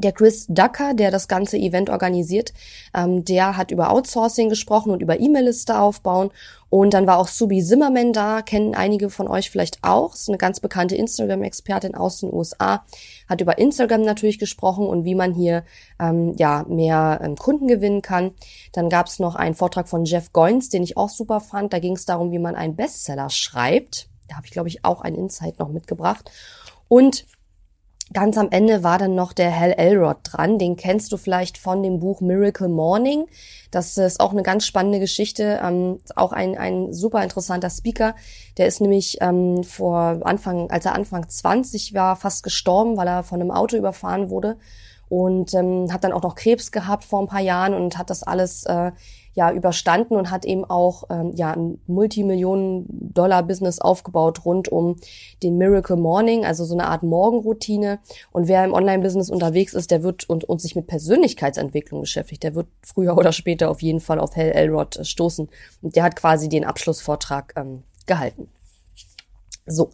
Der 0.00 0.12
Chris 0.12 0.46
Ducker, 0.48 0.94
der 0.94 1.10
das 1.10 1.28
ganze 1.28 1.56
Event 1.56 1.90
organisiert, 1.90 2.52
ähm, 2.94 3.24
der 3.24 3.56
hat 3.56 3.70
über 3.70 3.90
Outsourcing 3.90 4.48
gesprochen 4.48 4.90
und 4.90 5.02
über 5.02 5.20
E-Mail-Liste 5.20 5.78
aufbauen. 5.78 6.30
Und 6.68 6.94
dann 6.94 7.06
war 7.06 7.18
auch 7.18 7.26
Subi 7.26 7.64
Zimmerman 7.64 8.12
da, 8.12 8.42
kennen 8.42 8.76
einige 8.76 9.10
von 9.10 9.26
euch 9.26 9.50
vielleicht 9.50 9.82
auch. 9.82 10.14
Ist 10.14 10.28
eine 10.28 10.38
ganz 10.38 10.60
bekannte 10.60 10.94
Instagram-Expertin 10.94 11.96
aus 11.96 12.20
den 12.20 12.32
USA. 12.32 12.84
Hat 13.28 13.40
über 13.40 13.58
Instagram 13.58 14.02
natürlich 14.02 14.38
gesprochen 14.38 14.86
und 14.86 15.04
wie 15.04 15.16
man 15.16 15.34
hier 15.34 15.64
ähm, 15.98 16.34
ja 16.38 16.64
mehr 16.68 17.20
ähm, 17.22 17.34
Kunden 17.34 17.66
gewinnen 17.66 18.02
kann. 18.02 18.32
Dann 18.72 18.88
gab 18.88 19.08
es 19.08 19.18
noch 19.18 19.34
einen 19.34 19.56
Vortrag 19.56 19.88
von 19.88 20.04
Jeff 20.04 20.32
Goins, 20.32 20.68
den 20.68 20.84
ich 20.84 20.96
auch 20.96 21.10
super 21.10 21.40
fand. 21.40 21.72
Da 21.72 21.80
ging 21.80 21.96
es 21.96 22.04
darum, 22.04 22.30
wie 22.30 22.38
man 22.38 22.54
einen 22.54 22.76
Bestseller 22.76 23.30
schreibt. 23.30 24.08
Da 24.28 24.36
habe 24.36 24.46
ich, 24.46 24.52
glaube 24.52 24.68
ich, 24.68 24.84
auch 24.84 25.00
ein 25.00 25.16
Insight 25.16 25.58
noch 25.58 25.70
mitgebracht. 25.70 26.30
Und 26.86 27.26
Ganz 28.12 28.36
am 28.36 28.48
Ende 28.50 28.82
war 28.82 28.98
dann 28.98 29.14
noch 29.14 29.32
der 29.32 29.56
Hal 29.56 29.72
Elrod 29.72 30.16
dran. 30.24 30.58
Den 30.58 30.74
kennst 30.74 31.12
du 31.12 31.16
vielleicht 31.16 31.58
von 31.58 31.80
dem 31.82 32.00
Buch 32.00 32.20
Miracle 32.20 32.68
Morning. 32.68 33.26
Das 33.70 33.96
ist 33.96 34.18
auch 34.18 34.32
eine 34.32 34.42
ganz 34.42 34.66
spannende 34.66 34.98
Geschichte. 34.98 35.60
Ähm, 35.62 36.00
auch 36.16 36.32
ein, 36.32 36.58
ein 36.58 36.92
super 36.92 37.22
interessanter 37.22 37.70
Speaker. 37.70 38.16
Der 38.58 38.66
ist 38.66 38.80
nämlich 38.80 39.18
ähm, 39.20 39.62
vor 39.62 40.22
Anfang, 40.24 40.70
als 40.70 40.86
er 40.86 40.96
Anfang 40.96 41.28
20 41.28 41.94
war, 41.94 42.16
fast 42.16 42.42
gestorben, 42.42 42.96
weil 42.96 43.06
er 43.06 43.22
von 43.22 43.40
einem 43.40 43.52
Auto 43.52 43.76
überfahren 43.76 44.28
wurde 44.28 44.56
und 45.08 45.54
ähm, 45.54 45.92
hat 45.92 46.04
dann 46.04 46.12
auch 46.12 46.22
noch 46.22 46.36
Krebs 46.36 46.72
gehabt 46.72 47.04
vor 47.04 47.20
ein 47.20 47.28
paar 47.28 47.40
Jahren 47.40 47.74
und 47.74 47.98
hat 47.98 48.10
das 48.10 48.22
alles 48.22 48.64
äh, 48.64 48.92
ja 49.34 49.52
überstanden 49.52 50.16
und 50.16 50.30
hat 50.30 50.44
eben 50.44 50.64
auch 50.64 51.04
ähm, 51.10 51.32
ja 51.34 51.52
ein 51.52 51.80
Multimillionen-Dollar-Business 51.86 53.80
aufgebaut 53.80 54.44
rund 54.44 54.68
um 54.68 54.96
den 55.42 55.56
Miracle 55.56 55.96
Morning, 55.96 56.44
also 56.44 56.64
so 56.64 56.74
eine 56.74 56.88
Art 56.88 57.02
Morgenroutine. 57.02 58.00
Und 58.32 58.48
wer 58.48 58.64
im 58.64 58.72
Online-Business 58.72 59.30
unterwegs 59.30 59.74
ist, 59.74 59.90
der 59.90 60.02
wird 60.02 60.28
und, 60.28 60.44
und 60.44 60.60
sich 60.60 60.74
mit 60.76 60.86
Persönlichkeitsentwicklung 60.86 62.00
beschäftigt, 62.00 62.42
der 62.42 62.54
wird 62.54 62.66
früher 62.82 63.16
oder 63.18 63.32
später 63.32 63.70
auf 63.70 63.82
jeden 63.82 64.00
Fall 64.00 64.18
auf 64.18 64.36
Hell 64.36 64.52
Elrod 64.52 64.96
äh, 64.96 65.04
stoßen. 65.04 65.48
Und 65.82 65.96
der 65.96 66.02
hat 66.02 66.16
quasi 66.16 66.48
den 66.48 66.64
Abschlussvortrag 66.64 67.54
ähm, 67.56 67.82
gehalten. 68.06 68.48
So. 69.66 69.90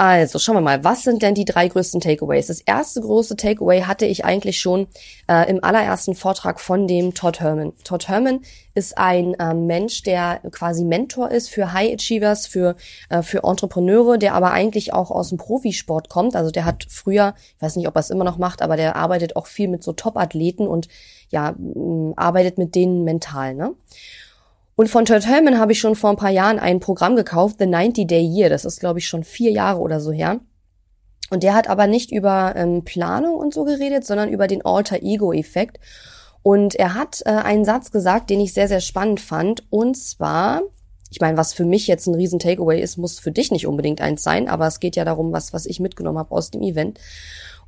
Also 0.00 0.38
schauen 0.38 0.56
wir 0.56 0.62
mal, 0.62 0.82
was 0.82 1.02
sind 1.02 1.20
denn 1.20 1.34
die 1.34 1.44
drei 1.44 1.68
größten 1.68 2.00
Takeaways? 2.00 2.46
Das 2.46 2.62
erste 2.62 3.02
große 3.02 3.36
Takeaway 3.36 3.82
hatte 3.82 4.06
ich 4.06 4.24
eigentlich 4.24 4.58
schon 4.58 4.86
äh, 5.28 5.46
im 5.50 5.62
allerersten 5.62 6.14
Vortrag 6.14 6.58
von 6.58 6.88
dem 6.88 7.12
Todd 7.12 7.40
Herman. 7.40 7.74
Todd 7.84 8.08
Herman 8.08 8.40
ist 8.74 8.96
ein 8.96 9.34
äh, 9.34 9.52
Mensch, 9.52 10.02
der 10.02 10.40
quasi 10.52 10.84
Mentor 10.84 11.30
ist 11.30 11.50
für 11.50 11.74
High 11.74 11.92
Achievers, 11.92 12.46
für, 12.46 12.76
äh, 13.10 13.20
für 13.20 13.44
Entrepreneure, 13.44 14.16
der 14.16 14.32
aber 14.32 14.52
eigentlich 14.52 14.94
auch 14.94 15.10
aus 15.10 15.28
dem 15.28 15.36
Profisport 15.36 16.08
kommt. 16.08 16.34
Also 16.34 16.50
der 16.50 16.64
hat 16.64 16.86
früher, 16.88 17.34
ich 17.56 17.60
weiß 17.60 17.76
nicht, 17.76 17.86
ob 17.86 17.94
er 17.94 18.00
es 18.00 18.08
immer 18.08 18.24
noch 18.24 18.38
macht, 18.38 18.62
aber 18.62 18.78
der 18.78 18.96
arbeitet 18.96 19.36
auch 19.36 19.46
viel 19.46 19.68
mit 19.68 19.84
so 19.84 19.92
Top-Athleten 19.92 20.66
und 20.66 20.88
ja, 21.28 21.54
arbeitet 22.16 22.56
mit 22.56 22.74
denen 22.74 23.04
mental. 23.04 23.54
Ne? 23.54 23.74
Und 24.76 24.88
von 24.88 25.04
Todd 25.04 25.26
Hellman 25.26 25.58
habe 25.58 25.72
ich 25.72 25.78
schon 25.78 25.94
vor 25.94 26.10
ein 26.10 26.16
paar 26.16 26.30
Jahren 26.30 26.58
ein 26.58 26.80
Programm 26.80 27.16
gekauft, 27.16 27.56
The 27.58 27.66
90 27.66 28.06
Day 28.06 28.22
Year. 28.22 28.48
Das 28.48 28.64
ist, 28.64 28.80
glaube 28.80 28.98
ich, 28.98 29.06
schon 29.06 29.24
vier 29.24 29.50
Jahre 29.50 29.80
oder 29.80 30.00
so 30.00 30.12
her. 30.12 30.40
Und 31.30 31.42
der 31.42 31.54
hat 31.54 31.68
aber 31.68 31.86
nicht 31.86 32.10
über 32.10 32.54
ähm, 32.56 32.84
Planung 32.84 33.36
und 33.36 33.54
so 33.54 33.64
geredet, 33.64 34.04
sondern 34.04 34.30
über 34.30 34.46
den 34.46 34.64
Alter 34.64 35.02
Ego 35.02 35.32
Effekt. 35.32 35.78
Und 36.42 36.74
er 36.74 36.94
hat 36.94 37.22
äh, 37.24 37.30
einen 37.30 37.64
Satz 37.64 37.90
gesagt, 37.90 38.30
den 38.30 38.40
ich 38.40 38.52
sehr, 38.52 38.68
sehr 38.68 38.80
spannend 38.80 39.20
fand. 39.20 39.62
Und 39.70 39.96
zwar, 39.96 40.62
ich 41.10 41.20
meine, 41.20 41.36
was 41.36 41.52
für 41.52 41.64
mich 41.64 41.86
jetzt 41.86 42.06
ein 42.06 42.14
riesen 42.14 42.38
Takeaway 42.38 42.80
ist, 42.80 42.96
muss 42.96 43.18
für 43.18 43.30
dich 43.30 43.50
nicht 43.52 43.66
unbedingt 43.66 44.00
eins 44.00 44.22
sein, 44.22 44.48
aber 44.48 44.66
es 44.66 44.80
geht 44.80 44.96
ja 44.96 45.04
darum, 45.04 45.32
was, 45.32 45.52
was 45.52 45.66
ich 45.66 45.78
mitgenommen 45.78 46.18
habe 46.18 46.34
aus 46.34 46.50
dem 46.50 46.62
Event. 46.62 46.98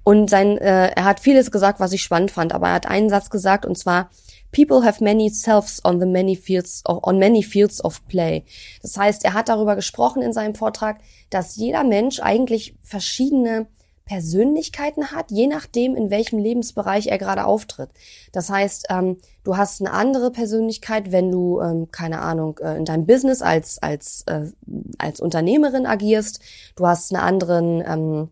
Und 0.02 0.30
sein, 0.30 0.58
äh, 0.58 0.88
er 0.88 1.04
hat 1.04 1.20
vieles 1.20 1.50
gesagt, 1.50 1.78
was 1.78 1.92
ich 1.92 2.02
spannend 2.02 2.32
fand, 2.32 2.52
aber 2.52 2.68
er 2.68 2.74
hat 2.74 2.86
einen 2.86 3.10
Satz 3.10 3.30
gesagt, 3.30 3.64
und 3.64 3.78
zwar, 3.78 4.10
People 4.52 4.84
have 4.84 5.02
many 5.02 5.30
selves 5.30 5.80
on 5.84 5.98
the 5.98 6.06
many 6.06 6.36
fields 6.36 6.82
of, 6.84 7.00
on 7.02 7.18
many 7.18 7.42
fields 7.42 7.82
of 7.82 8.06
play. 8.06 8.44
Das 8.82 8.96
heißt, 8.96 9.24
er 9.24 9.34
hat 9.34 9.48
darüber 9.48 9.74
gesprochen 9.74 10.22
in 10.22 10.32
seinem 10.32 10.54
Vortrag, 10.54 11.00
dass 11.30 11.56
jeder 11.56 11.84
Mensch 11.84 12.20
eigentlich 12.20 12.76
verschiedene 12.82 13.66
Persönlichkeiten 14.04 15.12
hat, 15.12 15.30
je 15.30 15.46
nachdem, 15.46 15.96
in 15.96 16.10
welchem 16.10 16.38
Lebensbereich 16.38 17.06
er 17.06 17.18
gerade 17.18 17.46
auftritt. 17.46 17.90
Das 18.32 18.50
heißt, 18.50 18.86
ähm, 18.90 19.16
du 19.44 19.56
hast 19.56 19.80
eine 19.80 19.92
andere 19.92 20.30
Persönlichkeit, 20.30 21.12
wenn 21.12 21.30
du, 21.30 21.60
ähm, 21.60 21.88
keine 21.90 22.20
Ahnung, 22.20 22.58
äh, 22.58 22.76
in 22.76 22.84
deinem 22.84 23.06
Business 23.06 23.42
als, 23.42 23.80
als, 23.82 24.24
äh, 24.26 24.50
als 24.98 25.20
Unternehmerin 25.20 25.86
agierst. 25.86 26.40
Du 26.76 26.86
hast 26.86 27.14
einen 27.14 27.22
anderen, 27.22 27.82
ähm, 27.86 28.28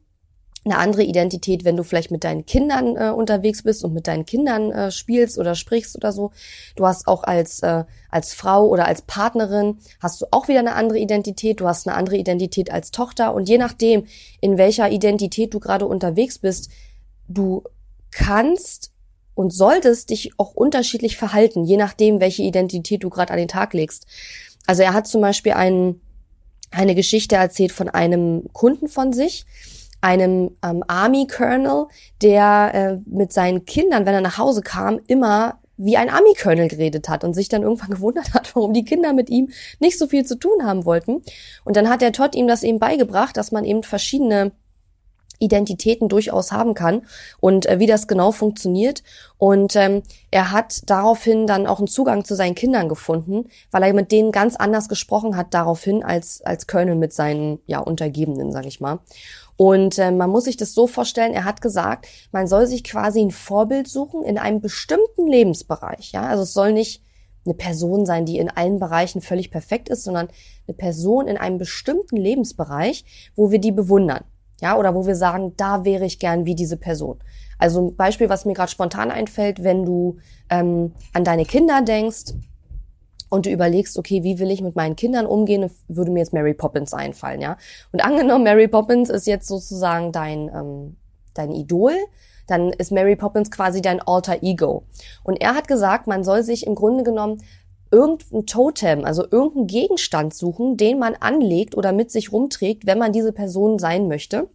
eine 0.70 0.78
andere 0.78 1.02
Identität, 1.02 1.64
wenn 1.64 1.76
du 1.76 1.82
vielleicht 1.82 2.10
mit 2.10 2.24
deinen 2.24 2.46
Kindern 2.46 2.96
äh, 2.96 3.10
unterwegs 3.10 3.62
bist 3.62 3.84
und 3.84 3.92
mit 3.92 4.06
deinen 4.06 4.24
Kindern 4.24 4.70
äh, 4.70 4.90
spielst 4.90 5.38
oder 5.38 5.54
sprichst 5.54 5.96
oder 5.96 6.12
so. 6.12 6.30
Du 6.76 6.86
hast 6.86 7.08
auch 7.08 7.24
als 7.24 7.62
äh, 7.62 7.84
als 8.10 8.34
Frau 8.34 8.66
oder 8.66 8.86
als 8.86 9.02
Partnerin 9.02 9.78
hast 10.00 10.20
du 10.20 10.26
auch 10.30 10.48
wieder 10.48 10.60
eine 10.60 10.74
andere 10.74 10.98
Identität. 10.98 11.60
Du 11.60 11.66
hast 11.66 11.86
eine 11.86 11.96
andere 11.96 12.16
Identität 12.16 12.70
als 12.70 12.90
Tochter 12.90 13.34
und 13.34 13.48
je 13.48 13.58
nachdem, 13.58 14.06
in 14.40 14.58
welcher 14.58 14.90
Identität 14.90 15.54
du 15.54 15.60
gerade 15.60 15.86
unterwegs 15.86 16.38
bist, 16.38 16.70
du 17.28 17.62
kannst 18.10 18.92
und 19.34 19.52
solltest 19.52 20.10
dich 20.10 20.32
auch 20.36 20.54
unterschiedlich 20.54 21.16
verhalten, 21.16 21.64
je 21.64 21.76
nachdem, 21.76 22.20
welche 22.20 22.42
Identität 22.42 23.04
du 23.04 23.10
gerade 23.10 23.32
an 23.32 23.38
den 23.38 23.48
Tag 23.48 23.72
legst. 23.72 24.06
Also 24.66 24.82
er 24.82 24.92
hat 24.92 25.06
zum 25.06 25.20
Beispiel 25.20 25.52
einen, 25.52 26.00
eine 26.70 26.94
Geschichte 26.94 27.36
erzählt 27.36 27.72
von 27.72 27.88
einem 27.88 28.44
Kunden 28.52 28.88
von 28.88 29.12
sich 29.12 29.46
einem 30.00 30.56
ähm, 30.64 30.82
Army 30.86 31.26
Colonel, 31.26 31.86
der 32.22 32.70
äh, 32.74 32.98
mit 33.06 33.32
seinen 33.32 33.64
Kindern, 33.64 34.06
wenn 34.06 34.14
er 34.14 34.20
nach 34.20 34.38
Hause 34.38 34.62
kam, 34.62 35.00
immer 35.06 35.58
wie 35.76 35.96
ein 35.96 36.10
Army 36.10 36.34
Colonel 36.34 36.68
geredet 36.68 37.08
hat 37.08 37.24
und 37.24 37.34
sich 37.34 37.48
dann 37.48 37.62
irgendwann 37.62 37.90
gewundert 37.96 38.34
hat, 38.34 38.54
warum 38.54 38.72
die 38.72 38.84
Kinder 38.84 39.12
mit 39.12 39.30
ihm 39.30 39.50
nicht 39.78 39.98
so 39.98 40.06
viel 40.06 40.24
zu 40.24 40.38
tun 40.38 40.64
haben 40.64 40.84
wollten. 40.84 41.22
Und 41.64 41.76
dann 41.76 41.88
hat 41.88 42.02
der 42.02 42.12
Todd 42.12 42.34
ihm 42.34 42.48
das 42.48 42.62
eben 42.62 42.78
beigebracht, 42.78 43.36
dass 43.36 43.52
man 43.52 43.64
eben 43.64 43.82
verschiedene 43.82 44.52
Identitäten 45.40 46.08
durchaus 46.08 46.52
haben 46.52 46.74
kann 46.74 47.02
und 47.40 47.66
äh, 47.66 47.78
wie 47.78 47.86
das 47.86 48.06
genau 48.06 48.30
funktioniert. 48.30 49.02
Und 49.38 49.74
ähm, 49.74 50.02
er 50.30 50.52
hat 50.52 50.82
daraufhin 50.88 51.46
dann 51.46 51.66
auch 51.66 51.78
einen 51.78 51.88
Zugang 51.88 52.24
zu 52.24 52.36
seinen 52.36 52.54
Kindern 52.54 52.88
gefunden, 52.88 53.48
weil 53.70 53.82
er 53.82 53.94
mit 53.94 54.12
denen 54.12 54.32
ganz 54.32 54.56
anders 54.56 54.88
gesprochen 54.88 55.36
hat 55.36 55.54
daraufhin 55.54 56.04
als 56.04 56.42
als 56.42 56.66
Colonel 56.66 56.94
mit 56.94 57.14
seinen 57.14 57.58
ja 57.66 57.78
Untergebenen, 57.78 58.52
sag 58.52 58.66
ich 58.66 58.80
mal. 58.80 59.00
Und 59.60 59.98
äh, 59.98 60.10
man 60.10 60.30
muss 60.30 60.44
sich 60.44 60.56
das 60.56 60.72
so 60.72 60.86
vorstellen, 60.86 61.34
er 61.34 61.44
hat 61.44 61.60
gesagt, 61.60 62.08
man 62.32 62.46
soll 62.46 62.66
sich 62.66 62.82
quasi 62.82 63.20
ein 63.20 63.30
Vorbild 63.30 63.88
suchen 63.88 64.22
in 64.22 64.38
einem 64.38 64.62
bestimmten 64.62 65.26
Lebensbereich. 65.26 66.12
Ja, 66.12 66.22
also 66.22 66.44
es 66.44 66.54
soll 66.54 66.72
nicht 66.72 67.04
eine 67.44 67.52
Person 67.52 68.06
sein, 68.06 68.24
die 68.24 68.38
in 68.38 68.48
allen 68.48 68.78
Bereichen 68.78 69.20
völlig 69.20 69.50
perfekt 69.50 69.90
ist, 69.90 70.04
sondern 70.04 70.28
eine 70.66 70.74
Person 70.78 71.28
in 71.28 71.36
einem 71.36 71.58
bestimmten 71.58 72.16
Lebensbereich, 72.16 73.04
wo 73.36 73.50
wir 73.50 73.58
die 73.58 73.70
bewundern. 73.70 74.24
Ja, 74.62 74.78
oder 74.78 74.94
wo 74.94 75.06
wir 75.06 75.14
sagen, 75.14 75.52
da 75.58 75.84
wäre 75.84 76.06
ich 76.06 76.18
gern 76.18 76.46
wie 76.46 76.54
diese 76.54 76.78
Person. 76.78 77.18
Also 77.58 77.86
ein 77.86 77.96
Beispiel, 77.96 78.30
was 78.30 78.46
mir 78.46 78.54
gerade 78.54 78.72
spontan 78.72 79.10
einfällt, 79.10 79.62
wenn 79.62 79.84
du 79.84 80.16
ähm, 80.48 80.94
an 81.12 81.24
deine 81.24 81.44
Kinder 81.44 81.82
denkst 81.82 82.32
und 83.30 83.46
du 83.46 83.50
überlegst, 83.50 83.96
okay, 83.96 84.22
wie 84.22 84.38
will 84.38 84.50
ich 84.50 84.60
mit 84.60 84.76
meinen 84.76 84.96
Kindern 84.96 85.24
umgehen, 85.24 85.70
würde 85.88 86.10
mir 86.10 86.18
jetzt 86.18 86.34
Mary 86.34 86.52
Poppins 86.52 86.92
einfallen, 86.92 87.40
ja. 87.40 87.56
Und 87.92 88.04
angenommen, 88.04 88.44
Mary 88.44 88.68
Poppins 88.68 89.08
ist 89.08 89.26
jetzt 89.26 89.48
sozusagen 89.48 90.12
dein, 90.12 90.50
ähm, 90.54 90.96
dein 91.32 91.52
Idol, 91.52 91.94
dann 92.46 92.70
ist 92.70 92.90
Mary 92.90 93.16
Poppins 93.16 93.50
quasi 93.50 93.80
dein 93.80 94.02
alter 94.02 94.42
Ego. 94.42 94.82
Und 95.22 95.40
er 95.40 95.54
hat 95.54 95.68
gesagt, 95.68 96.08
man 96.08 96.24
soll 96.24 96.42
sich 96.42 96.66
im 96.66 96.74
Grunde 96.74 97.04
genommen 97.04 97.40
irgendein 97.92 98.46
Totem, 98.46 99.04
also 99.04 99.24
irgendeinen 99.30 99.66
Gegenstand 99.68 100.34
suchen, 100.34 100.76
den 100.76 100.98
man 100.98 101.14
anlegt 101.14 101.76
oder 101.76 101.92
mit 101.92 102.10
sich 102.10 102.32
rumträgt, 102.32 102.86
wenn 102.86 102.98
man 102.98 103.12
diese 103.12 103.32
Person 103.32 103.78
sein 103.78 104.08
möchte. 104.08 104.48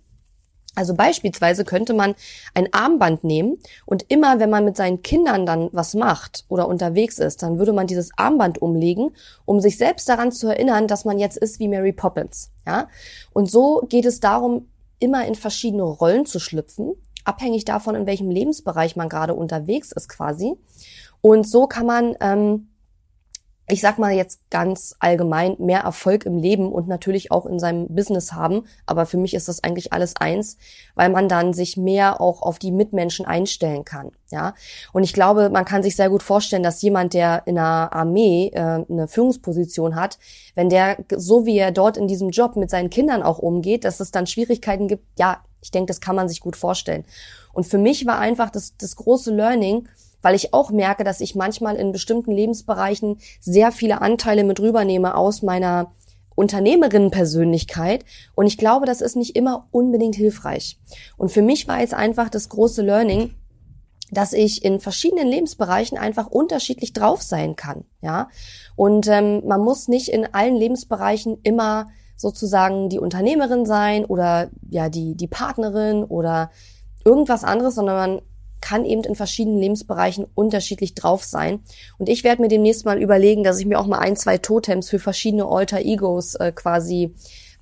Also 0.75 0.93
beispielsweise 0.93 1.63
könnte 1.63 1.93
man 1.93 2.15
ein 2.53 2.71
Armband 2.73 3.23
nehmen 3.23 3.57
und 3.85 4.05
immer, 4.09 4.39
wenn 4.39 4.49
man 4.49 4.65
mit 4.65 4.77
seinen 4.77 5.01
Kindern 5.01 5.45
dann 5.45 5.69
was 5.71 5.93
macht 5.93 6.45
oder 6.49 6.67
unterwegs 6.67 7.17
ist, 7.17 7.41
dann 7.43 7.57
würde 7.57 7.73
man 7.73 7.87
dieses 7.87 8.11
Armband 8.17 8.61
umlegen, 8.61 9.11
um 9.45 9.61
sich 9.61 9.77
selbst 9.77 10.07
daran 10.09 10.31
zu 10.31 10.47
erinnern, 10.47 10.87
dass 10.87 11.05
man 11.05 11.17
jetzt 11.17 11.37
ist 11.37 11.59
wie 11.59 11.67
Mary 11.67 11.93
Poppins. 11.93 12.51
Ja? 12.67 12.89
Und 13.31 13.49
so 13.49 13.85
geht 13.89 14.05
es 14.05 14.19
darum, 14.19 14.67
immer 14.99 15.25
in 15.25 15.35
verschiedene 15.35 15.83
Rollen 15.83 16.25
zu 16.25 16.39
schlüpfen, 16.39 16.93
abhängig 17.23 17.65
davon, 17.65 17.95
in 17.95 18.05
welchem 18.05 18.29
Lebensbereich 18.29 18.95
man 18.95 19.09
gerade 19.09 19.33
unterwegs 19.33 19.91
ist 19.91 20.09
quasi. 20.09 20.55
Und 21.21 21.47
so 21.47 21.67
kann 21.67 21.85
man 21.85 22.15
ähm, 22.19 22.67
ich 23.67 23.81
sag 23.81 23.97
mal 23.97 24.13
jetzt 24.13 24.41
ganz 24.51 24.95
allgemein, 24.99 25.55
mehr 25.57 25.79
Erfolg 25.79 26.25
im 26.25 26.37
Leben 26.37 26.71
und 26.71 26.87
natürlich 26.87 27.31
auch 27.31 27.47
in 27.47 27.57
seinem 27.57 27.87
Business 27.87 28.33
haben. 28.33 28.65
Aber 28.85 29.07
für 29.07 29.17
mich 29.17 29.33
ist 29.33 29.47
das 29.47 29.63
eigentlich 29.63 29.91
alles 29.91 30.15
eins, 30.15 30.57
weil 30.93 31.09
man 31.09 31.27
dann 31.27 31.53
sich 31.53 31.75
mehr 31.75 32.21
auch 32.21 32.43
auf 32.43 32.59
die 32.59 32.71
Mitmenschen 32.71 33.25
einstellen 33.25 33.83
kann. 33.83 34.11
Ja. 34.29 34.53
Und 34.93 35.03
ich 35.03 35.13
glaube, 35.13 35.49
man 35.49 35.65
kann 35.65 35.81
sich 35.81 35.95
sehr 35.95 36.09
gut 36.09 36.21
vorstellen, 36.21 36.61
dass 36.61 36.81
jemand, 36.83 37.13
der 37.15 37.43
in 37.45 37.57
einer 37.57 37.91
Armee 37.91 38.51
äh, 38.53 38.85
eine 38.87 39.07
Führungsposition 39.07 39.95
hat, 39.95 40.19
wenn 40.53 40.69
der, 40.69 40.97
so 41.15 41.47
wie 41.47 41.57
er 41.57 41.71
dort 41.71 41.97
in 41.97 42.07
diesem 42.07 42.29
Job 42.29 42.55
mit 42.55 42.69
seinen 42.69 42.91
Kindern 42.91 43.23
auch 43.23 43.39
umgeht, 43.39 43.83
dass 43.83 43.99
es 43.99 44.11
dann 44.11 44.27
Schwierigkeiten 44.27 44.87
gibt, 44.87 45.05
ja, 45.17 45.43
Ich 45.61 45.71
denke, 45.71 45.87
das 45.87 46.01
kann 46.01 46.15
man 46.15 46.29
sich 46.29 46.39
gut 46.39 46.55
vorstellen. 46.55 47.03
Und 47.51 47.65
für 47.65 47.79
mich 47.79 48.05
war 48.05 48.19
einfach 48.19 48.51
das, 48.51 48.77
das 48.77 48.95
große 48.95 49.33
Learning, 49.33 49.87
weil 50.25 50.33
ich 50.33 50.55
auch 50.55 50.71
merke, 50.71 51.03
dass 51.03 51.21
ich 51.21 51.35
manchmal 51.35 51.75
in 51.75 51.91
bestimmten 51.91 52.31
Lebensbereichen 52.31 53.19
sehr 53.39 53.71
viele 53.71 54.01
Anteile 54.01 54.43
mit 54.43 54.59
rübernehme 54.59 55.13
aus 55.15 55.43
meiner 55.43 55.91
Unternehmerinnenpersönlichkeit. 56.33 58.03
Und 58.33 58.47
ich 58.47 58.57
glaube, 58.57 58.87
das 58.87 59.01
ist 59.01 59.15
nicht 59.15 59.35
immer 59.35 59.67
unbedingt 59.69 60.15
hilfreich. 60.15 60.79
Und 61.15 61.29
für 61.29 61.43
mich 61.43 61.67
war 61.67 61.79
jetzt 61.79 61.93
einfach 61.93 62.29
das 62.29 62.49
große 62.49 62.81
Learning, 62.81 63.35
dass 64.09 64.33
ich 64.33 64.65
in 64.65 64.79
verschiedenen 64.79 65.27
Lebensbereichen 65.27 65.95
einfach 65.95 66.25
unterschiedlich 66.25 66.91
drauf 66.91 67.21
sein 67.21 67.55
kann, 67.55 67.83
ja. 68.01 68.29
Und 68.75 69.07
ähm, 69.07 69.43
man 69.45 69.61
muss 69.61 69.87
nicht 69.87 70.07
in 70.07 70.33
allen 70.33 70.55
Lebensbereichen 70.55 71.37
immer 71.43 71.89
sozusagen 72.15 72.89
die 72.89 72.99
Unternehmerin 72.99 73.67
sein 73.67 74.05
oder 74.05 74.49
ja 74.71 74.89
die 74.89 75.13
die 75.13 75.27
Partnerin 75.27 76.03
oder 76.03 76.49
irgendwas 77.03 77.43
anderes, 77.43 77.75
sondern 77.75 77.95
man 77.95 78.21
kann 78.61 78.85
eben 78.85 79.03
in 79.03 79.15
verschiedenen 79.15 79.59
Lebensbereichen 79.59 80.25
unterschiedlich 80.35 80.95
drauf 80.95 81.23
sein. 81.23 81.59
Und 81.97 82.09
ich 82.09 82.23
werde 82.23 82.41
mir 82.41 82.47
demnächst 82.47 82.85
mal 82.85 83.01
überlegen, 83.01 83.43
dass 83.43 83.59
ich 83.59 83.65
mir 83.65 83.79
auch 83.79 83.87
mal 83.87 83.99
ein, 83.99 84.15
zwei 84.15 84.37
Totems 84.37 84.89
für 84.89 84.99
verschiedene 84.99 85.45
Alter 85.45 85.79
Egos 85.79 86.35
äh, 86.35 86.51
quasi 86.51 87.13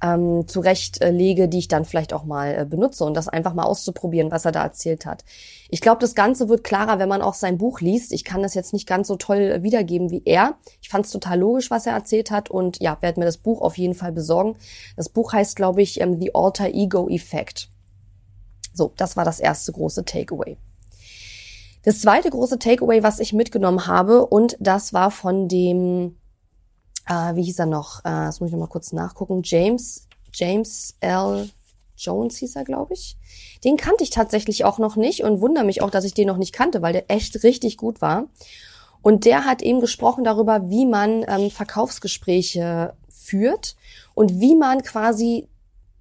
ähm, 0.03 0.47
zurechtlege, 0.47 1.47
die 1.47 1.59
ich 1.59 1.69
dann 1.69 1.85
vielleicht 1.85 2.13
auch 2.13 2.25
mal 2.25 2.59
äh, 2.59 2.65
benutze 2.65 3.05
und 3.05 3.15
das 3.15 3.29
einfach 3.29 3.53
mal 3.53 3.63
auszuprobieren, 3.63 4.31
was 4.31 4.43
er 4.43 4.51
da 4.51 4.61
erzählt 4.61 5.05
hat. 5.05 5.23
Ich 5.69 5.79
glaube, 5.79 6.01
das 6.01 6.13
Ganze 6.13 6.49
wird 6.49 6.63
klarer, 6.63 6.99
wenn 6.99 7.07
man 7.07 7.21
auch 7.21 7.33
sein 7.33 7.57
Buch 7.57 7.79
liest. 7.79 8.11
Ich 8.11 8.25
kann 8.25 8.43
das 8.43 8.53
jetzt 8.53 8.73
nicht 8.73 8.87
ganz 8.87 9.07
so 9.07 9.15
toll 9.15 9.37
äh, 9.37 9.63
wiedergeben 9.63 10.11
wie 10.11 10.21
er. 10.25 10.55
Ich 10.81 10.89
fand 10.89 11.05
es 11.05 11.11
total 11.11 11.39
logisch, 11.39 11.71
was 11.71 11.87
er 11.87 11.93
erzählt 11.93 12.31
hat 12.31 12.51
und 12.51 12.81
ja, 12.81 12.97
werde 12.99 13.21
mir 13.21 13.25
das 13.25 13.37
Buch 13.37 13.61
auf 13.61 13.77
jeden 13.77 13.95
Fall 13.95 14.11
besorgen. 14.11 14.57
Das 14.97 15.07
Buch 15.07 15.31
heißt, 15.31 15.55
glaube 15.55 15.81
ich, 15.81 16.01
ähm, 16.01 16.19
The 16.19 16.35
Alter 16.35 16.73
Ego 16.73 17.07
Effect. 17.09 17.69
So, 18.73 18.91
das 18.97 19.15
war 19.15 19.23
das 19.23 19.39
erste 19.39 19.71
große 19.71 20.03
Takeaway. 20.03 20.57
Das 21.83 21.99
zweite 21.99 22.29
große 22.29 22.59
Takeaway, 22.59 23.03
was 23.03 23.19
ich 23.19 23.33
mitgenommen 23.33 23.87
habe, 23.87 24.25
und 24.25 24.55
das 24.59 24.93
war 24.93 25.11
von 25.11 25.47
dem 25.47 26.15
äh, 27.07 27.35
wie 27.35 27.43
hieß 27.43 27.59
er 27.59 27.65
noch? 27.65 27.99
Äh, 27.99 28.25
das 28.25 28.39
muss 28.39 28.49
ich 28.49 28.53
noch 28.53 28.61
mal 28.61 28.67
kurz 28.67 28.93
nachgucken. 28.93 29.41
James, 29.43 30.07
James 30.33 30.95
L. 31.01 31.49
Jones 31.95 32.37
hieß 32.37 32.55
er, 32.55 32.63
glaube 32.63 32.93
ich. 32.93 33.17
Den 33.63 33.77
kannte 33.77 34.03
ich 34.03 34.09
tatsächlich 34.09 34.65
auch 34.65 34.79
noch 34.79 34.95
nicht 34.95 35.23
und 35.23 35.41
wundere 35.41 35.63
mich 35.63 35.81
auch, 35.81 35.89
dass 35.89 36.05
ich 36.05 36.13
den 36.13 36.27
noch 36.27 36.37
nicht 36.37 36.53
kannte, 36.53 36.81
weil 36.81 36.93
der 36.93 37.09
echt 37.09 37.43
richtig 37.43 37.77
gut 37.77 38.01
war. 38.01 38.27
Und 39.01 39.25
der 39.25 39.45
hat 39.45 39.61
eben 39.61 39.79
gesprochen 39.79 40.23
darüber, 40.23 40.69
wie 40.69 40.85
man 40.85 41.25
ähm, 41.27 41.51
Verkaufsgespräche 41.51 42.93
führt 43.09 43.75
und 44.15 44.39
wie 44.39 44.55
man 44.55 44.81
quasi 44.81 45.47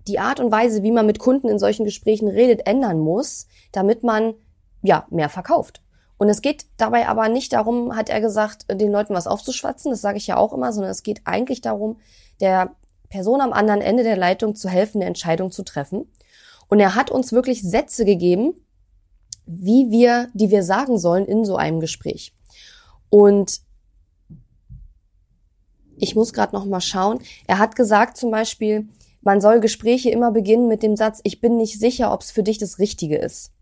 die 0.08 0.18
Art 0.18 0.40
und 0.40 0.50
Weise, 0.50 0.82
wie 0.82 0.90
man 0.92 1.06
mit 1.06 1.18
Kunden 1.18 1.48
in 1.48 1.58
solchen 1.58 1.84
Gesprächen 1.84 2.28
redet, 2.28 2.66
ändern 2.66 2.98
muss, 2.98 3.46
damit 3.70 4.02
man 4.02 4.34
ja 4.82 5.06
mehr 5.10 5.28
verkauft. 5.28 5.82
Und 6.18 6.28
es 6.28 6.42
geht 6.42 6.66
dabei 6.76 7.08
aber 7.08 7.28
nicht 7.28 7.52
darum, 7.52 7.96
hat 7.96 8.08
er 8.08 8.20
gesagt, 8.20 8.66
den 8.70 8.92
Leuten 8.92 9.14
was 9.14 9.26
aufzuschwatzen, 9.26 9.90
das 9.90 10.00
sage 10.00 10.18
ich 10.18 10.26
ja 10.26 10.36
auch 10.36 10.52
immer, 10.52 10.72
sondern 10.72 10.90
es 10.90 11.02
geht 11.02 11.22
eigentlich 11.24 11.62
darum, 11.62 11.98
der 12.40 12.76
Person 13.08 13.40
am 13.40 13.52
anderen 13.52 13.80
Ende 13.80 14.04
der 14.04 14.16
Leitung 14.16 14.54
zu 14.54 14.68
helfen, 14.68 14.98
eine 14.98 15.06
Entscheidung 15.06 15.50
zu 15.50 15.64
treffen. 15.64 16.06
Und 16.68 16.80
er 16.80 16.94
hat 16.94 17.10
uns 17.10 17.32
wirklich 17.32 17.62
Sätze 17.62 18.04
gegeben, 18.04 18.54
wie 19.46 19.90
wir, 19.90 20.28
die 20.32 20.50
wir 20.50 20.62
sagen 20.62 20.98
sollen 20.98 21.26
in 21.26 21.44
so 21.44 21.56
einem 21.56 21.80
Gespräch. 21.80 22.32
Und 23.10 23.60
ich 25.96 26.14
muss 26.14 26.32
gerade 26.32 26.54
noch 26.54 26.64
mal 26.64 26.80
schauen. 26.80 27.18
Er 27.46 27.58
hat 27.58 27.76
gesagt 27.76 28.16
zum 28.16 28.30
Beispiel, 28.30 28.88
man 29.22 29.40
soll 29.40 29.60
Gespräche 29.60 30.10
immer 30.10 30.30
beginnen 30.30 30.68
mit 30.68 30.82
dem 30.82 30.96
Satz, 30.96 31.20
ich 31.24 31.40
bin 31.40 31.56
nicht 31.56 31.78
sicher, 31.78 32.12
ob 32.12 32.22
es 32.22 32.30
für 32.30 32.42
dich 32.42 32.58
das 32.58 32.78
Richtige 32.78 33.18
ist 33.18 33.52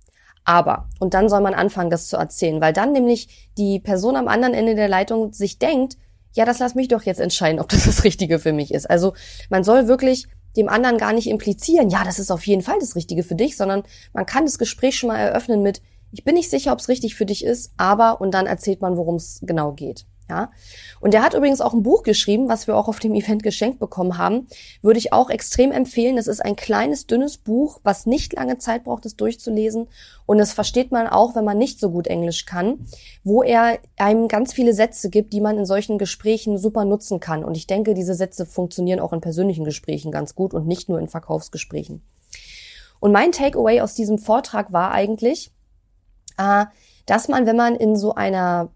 aber. 0.45 0.89
Und 0.99 1.15
dann 1.15 1.29
soll 1.29 1.41
man 1.41 1.55
anfangen, 1.55 1.91
das 1.91 2.09
zu 2.09 2.17
erzählen, 2.17 2.61
weil 2.61 2.73
dann 2.73 2.93
nämlich 2.93 3.49
die 3.59 3.81
Person 3.81 4.17
am 4.17 4.29
anderen 4.29 4.55
Ende 4.55 4.75
der 4.75 4.89
Leitung 4.89 5.33
sich 5.33 5.59
denkt, 5.59 5.97
ja, 6.33 6.45
das 6.45 6.59
lass 6.59 6.75
mich 6.75 6.89
doch 6.89 7.03
jetzt 7.03 7.21
entscheiden, 7.21 7.61
ob 7.61 7.69
das 7.69 7.85
das 7.85 8.05
Richtige 8.05 8.39
für 8.39 8.53
mich 8.53 8.73
ist. 8.73 8.89
Also 8.89 9.15
man 9.49 9.65
soll 9.65 9.89
wirklich 9.89 10.27
dem 10.57 10.69
anderen 10.69 10.99
gar 10.99 11.13
nicht 11.13 11.29
implizieren, 11.29 11.91
ja, 11.91 12.05
das 12.05 12.19
ist 12.19 12.31
auf 12.31 12.47
jeden 12.47 12.63
Fall 12.63 12.79
das 12.81 12.97
Richtige 12.97 13.23
für 13.23 13.37
dich, 13.37 13.57
sondern 13.57 13.85
man 14.13 14.27
kann 14.27 14.45
das 14.45 14.59
Gespräch 14.59 14.97
schon 14.97 15.09
mal 15.09 15.19
eröffnen 15.19 15.63
mit, 15.63 15.81
ich 16.13 16.25
bin 16.25 16.35
nicht 16.35 16.51
sicher, 16.51 16.73
ob 16.73 16.81
es 16.81 16.89
richtig 16.89 17.15
für 17.15 17.27
dich 17.27 17.45
ist, 17.45 17.73
aber 17.77 18.21
und 18.21 18.33
dann 18.33 18.47
erzählt 18.47 18.81
man, 18.81 18.97
worum 18.97 19.17
es 19.17 19.41
genau 19.43 19.73
geht. 19.73 20.07
Ja. 20.31 20.49
Und 21.01 21.13
er 21.13 21.23
hat 21.23 21.35
übrigens 21.35 21.61
auch 21.61 21.75
ein 21.75 21.83
Buch 21.83 22.05
geschrieben, 22.05 22.49
was 22.49 22.69
wir 22.69 22.77
auch 22.77 22.87
auf 22.87 23.01
dem 23.01 23.15
Event 23.15 23.43
geschenkt 23.43 23.81
bekommen 23.81 24.17
haben. 24.17 24.47
Würde 24.81 25.01
ich 25.01 25.13
auch 25.13 25.29
extrem 25.29 25.73
empfehlen. 25.73 26.15
Das 26.15 26.29
ist 26.29 26.41
ein 26.41 26.55
kleines, 26.55 27.09
dünnes 27.09 27.37
Buch, 27.37 27.81
was 27.83 28.07
nicht 28.07 28.35
lange 28.35 28.59
Zeit 28.59 28.85
braucht, 28.85 29.05
es 29.07 29.17
durchzulesen. 29.17 29.89
Und 30.27 30.39
das 30.39 30.53
versteht 30.53 30.93
man 30.93 31.09
auch, 31.09 31.35
wenn 31.35 31.45
man 31.45 31.59
nicht 31.59 31.81
so 31.81 31.91
gut 31.91 32.07
Englisch 32.07 32.47
kann, 32.47 32.87
wo 33.25 33.43
er 33.43 33.81
einem 33.97 34.29
ganz 34.29 34.53
viele 34.53 34.73
Sätze 34.73 35.11
gibt, 35.11 35.33
die 35.33 35.41
man 35.41 35.59
in 35.59 35.67
solchen 35.67 35.99
Gesprächen 35.99 36.59
super 36.59 36.85
nutzen 36.85 37.19
kann. 37.19 37.43
Und 37.43 37.57
ich 37.57 37.67
denke, 37.67 37.95
diese 37.95 38.15
Sätze 38.15 38.47
funktionieren 38.47 39.01
auch 39.01 39.13
in 39.13 39.21
persönlichen 39.21 39.65
Gesprächen 39.65 40.13
ganz 40.13 40.37
gut 40.37 40.55
und 40.55 40.69
nicht 40.69 40.89
nur 40.89 41.01
in 41.01 41.09
Verkaufsgesprächen. 41.09 42.03
Und 43.01 43.11
mein 43.11 43.33
Takeaway 43.33 43.81
aus 43.81 43.97
diesem 43.97 44.19
Vortrag 44.19 44.73
war 44.73 44.93
eigentlich, 44.93 45.51
äh, 46.39 46.67
dass 47.07 47.27
man, 47.27 47.47
wenn 47.47 47.57
man 47.57 47.75
in 47.75 47.97
so 47.97 48.15
einer 48.15 48.71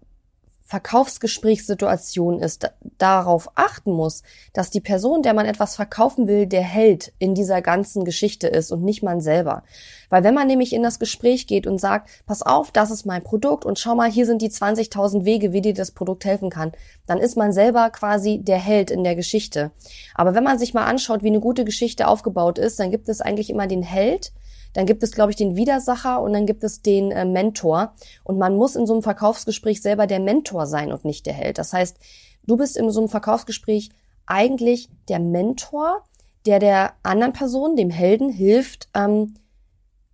Verkaufsgesprächssituation 0.67 2.39
ist, 2.39 2.71
darauf 2.97 3.51
achten 3.53 3.93
muss, 3.93 4.23
dass 4.51 4.71
die 4.71 4.81
Person, 4.81 5.21
der 5.21 5.35
man 5.35 5.45
etwas 5.45 5.75
verkaufen 5.75 6.27
will, 6.27 6.47
der 6.47 6.63
Held 6.63 7.13
in 7.19 7.35
dieser 7.35 7.61
ganzen 7.61 8.03
Geschichte 8.03 8.47
ist 8.47 8.71
und 8.71 8.83
nicht 8.83 9.03
man 9.03 9.21
selber. 9.21 9.61
Weil 10.09 10.23
wenn 10.23 10.33
man 10.33 10.47
nämlich 10.47 10.73
in 10.73 10.81
das 10.81 10.97
Gespräch 10.97 11.45
geht 11.45 11.67
und 11.67 11.79
sagt, 11.79 12.09
pass 12.25 12.41
auf, 12.41 12.71
das 12.71 12.89
ist 12.89 13.05
mein 13.05 13.23
Produkt 13.23 13.63
und 13.63 13.77
schau 13.77 13.93
mal, 13.93 14.09
hier 14.09 14.25
sind 14.25 14.41
die 14.41 14.49
20.000 14.49 15.23
Wege, 15.23 15.53
wie 15.53 15.61
dir 15.61 15.75
das 15.75 15.91
Produkt 15.91 16.25
helfen 16.25 16.49
kann, 16.49 16.71
dann 17.05 17.19
ist 17.19 17.37
man 17.37 17.53
selber 17.53 17.91
quasi 17.91 18.39
der 18.39 18.57
Held 18.57 18.89
in 18.89 19.03
der 19.03 19.15
Geschichte. 19.15 19.69
Aber 20.15 20.33
wenn 20.33 20.43
man 20.43 20.57
sich 20.57 20.73
mal 20.73 20.85
anschaut, 20.85 21.21
wie 21.21 21.27
eine 21.27 21.41
gute 21.41 21.63
Geschichte 21.63 22.07
aufgebaut 22.07 22.57
ist, 22.57 22.79
dann 22.79 22.89
gibt 22.89 23.07
es 23.07 23.21
eigentlich 23.21 23.51
immer 23.51 23.67
den 23.67 23.83
Held, 23.83 24.31
dann 24.75 24.85
gibt 24.85 25.03
es, 25.03 25.13
glaube 25.13 25.31
ich, 25.31 25.37
den 25.37 25.55
Widersacher 25.55 26.21
und 26.21 26.33
dann 26.33 26.45
gibt 26.45 26.63
es 26.63 26.81
den 26.81 27.09
äh, 27.11 27.23
Mentor. 27.25 27.93
Und 28.25 28.37
man 28.37 28.55
muss 28.55 28.75
in 28.75 28.85
so 28.85 28.93
einem 28.93 29.01
Verkaufsgespräch 29.01 29.81
selber 29.81 30.05
der 30.05 30.19
Mentor 30.19 30.67
sein 30.67 30.91
und 30.91 31.05
nicht 31.05 31.25
der 31.25 31.33
Held. 31.33 31.57
Das 31.57 31.71
heißt, 31.71 31.97
du 32.43 32.57
bist 32.57 32.75
in 32.75 32.91
so 32.91 32.99
einem 32.99 33.09
Verkaufsgespräch 33.09 33.89
eigentlich 34.25 34.89
der 35.07 35.19
Mentor, 35.19 36.03
der 36.45 36.59
der 36.59 36.93
anderen 37.03 37.31
Person, 37.31 37.77
dem 37.77 37.89
Helden, 37.89 38.29
hilft, 38.29 38.89
ähm, 38.93 39.35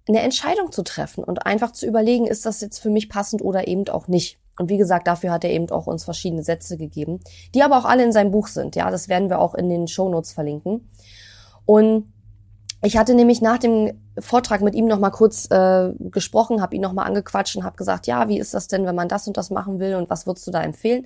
eine 0.08 0.22
Entscheidung 0.22 0.72
zu 0.72 0.84
treffen 0.84 1.24
und 1.24 1.46
einfach 1.46 1.72
zu 1.72 1.88
überlegen, 1.88 2.28
ist 2.28 2.46
das 2.46 2.62
jetzt 2.62 2.80
für 2.80 2.90
mich 2.92 3.10
passend 3.10 3.42
oder 3.42 3.68
eben 3.68 3.88
auch 3.90 4.08
nicht. 4.08 4.38
Und 4.60 4.70
wie 4.70 4.78
gesagt, 4.78 5.08
dafür 5.08 5.32
hat 5.32 5.44
er 5.44 5.50
eben 5.50 5.72
auch 5.72 5.88
uns 5.88 6.04
verschiedene 6.04 6.44
Sätze 6.44 6.78
gegeben, 6.78 7.20
die 7.56 7.64
aber 7.64 7.80
auch 7.80 7.86
alle 7.86 8.04
in 8.04 8.12
seinem 8.12 8.30
Buch 8.30 8.48
sind. 8.48 8.76
Ja, 8.76 8.92
das 8.92 9.10
werden 9.10 9.30
wir 9.30 9.40
auch 9.40 9.56
in 9.56 9.70
den 9.70 9.88
Show 9.88 10.08
Notes 10.08 10.34
verlinken. 10.34 10.92
Und 11.66 12.11
ich 12.84 12.98
hatte 12.98 13.14
nämlich 13.14 13.42
nach 13.42 13.60
dem 13.60 13.94
Vortrag 14.18 14.62
mit 14.62 14.74
ihm 14.74 14.88
noch 14.88 15.00
mal 15.00 15.12
kurz 15.12 15.50
äh, 15.52 15.92
gesprochen, 16.00 16.62
habe 16.62 16.76
ihn 16.76 16.82
noch 16.82 16.94
mal 16.94 17.04
angequatscht 17.04 17.56
und 17.56 17.64
habe 17.64 17.78
gesagt, 17.78 18.08
ja, 18.08 18.28
wie 18.28 18.40
ist 18.40 18.54
das 18.54 18.68
denn, 18.68 18.86
wenn 18.86 18.96
man 18.96 19.08
das 19.08 19.28
und 19.28 19.38
das 19.38 19.52
machen 19.52 19.80
will 19.80 19.96
und 19.96 20.10
was 20.10 20.26
würdest 20.26 20.48
du 20.48 20.52
da 20.52 20.62
empfehlen? 20.62 21.06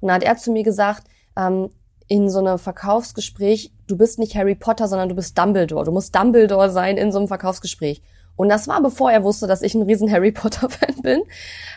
Und 0.00 0.08
dann 0.08 0.16
hat 0.16 0.22
er 0.22 0.36
zu 0.36 0.52
mir 0.52 0.62
gesagt, 0.62 1.04
ähm, 1.36 1.70
in 2.08 2.28
so 2.28 2.40
einem 2.40 2.58
Verkaufsgespräch, 2.58 3.72
du 3.86 3.96
bist 3.96 4.18
nicht 4.18 4.36
Harry 4.36 4.54
Potter, 4.54 4.88
sondern 4.88 5.08
du 5.08 5.14
bist 5.14 5.38
Dumbledore. 5.38 5.86
Du 5.86 5.92
musst 5.92 6.14
Dumbledore 6.14 6.70
sein 6.70 6.98
in 6.98 7.12
so 7.12 7.18
einem 7.18 7.28
Verkaufsgespräch. 7.28 8.02
Und 8.36 8.48
das 8.48 8.68
war 8.68 8.82
bevor 8.82 9.10
er 9.10 9.22
wusste, 9.22 9.46
dass 9.46 9.62
ich 9.62 9.74
ein 9.74 9.82
riesen 9.82 10.10
Harry 10.10 10.32
Potter 10.32 10.68
Fan 10.68 11.00
bin. 11.02 11.22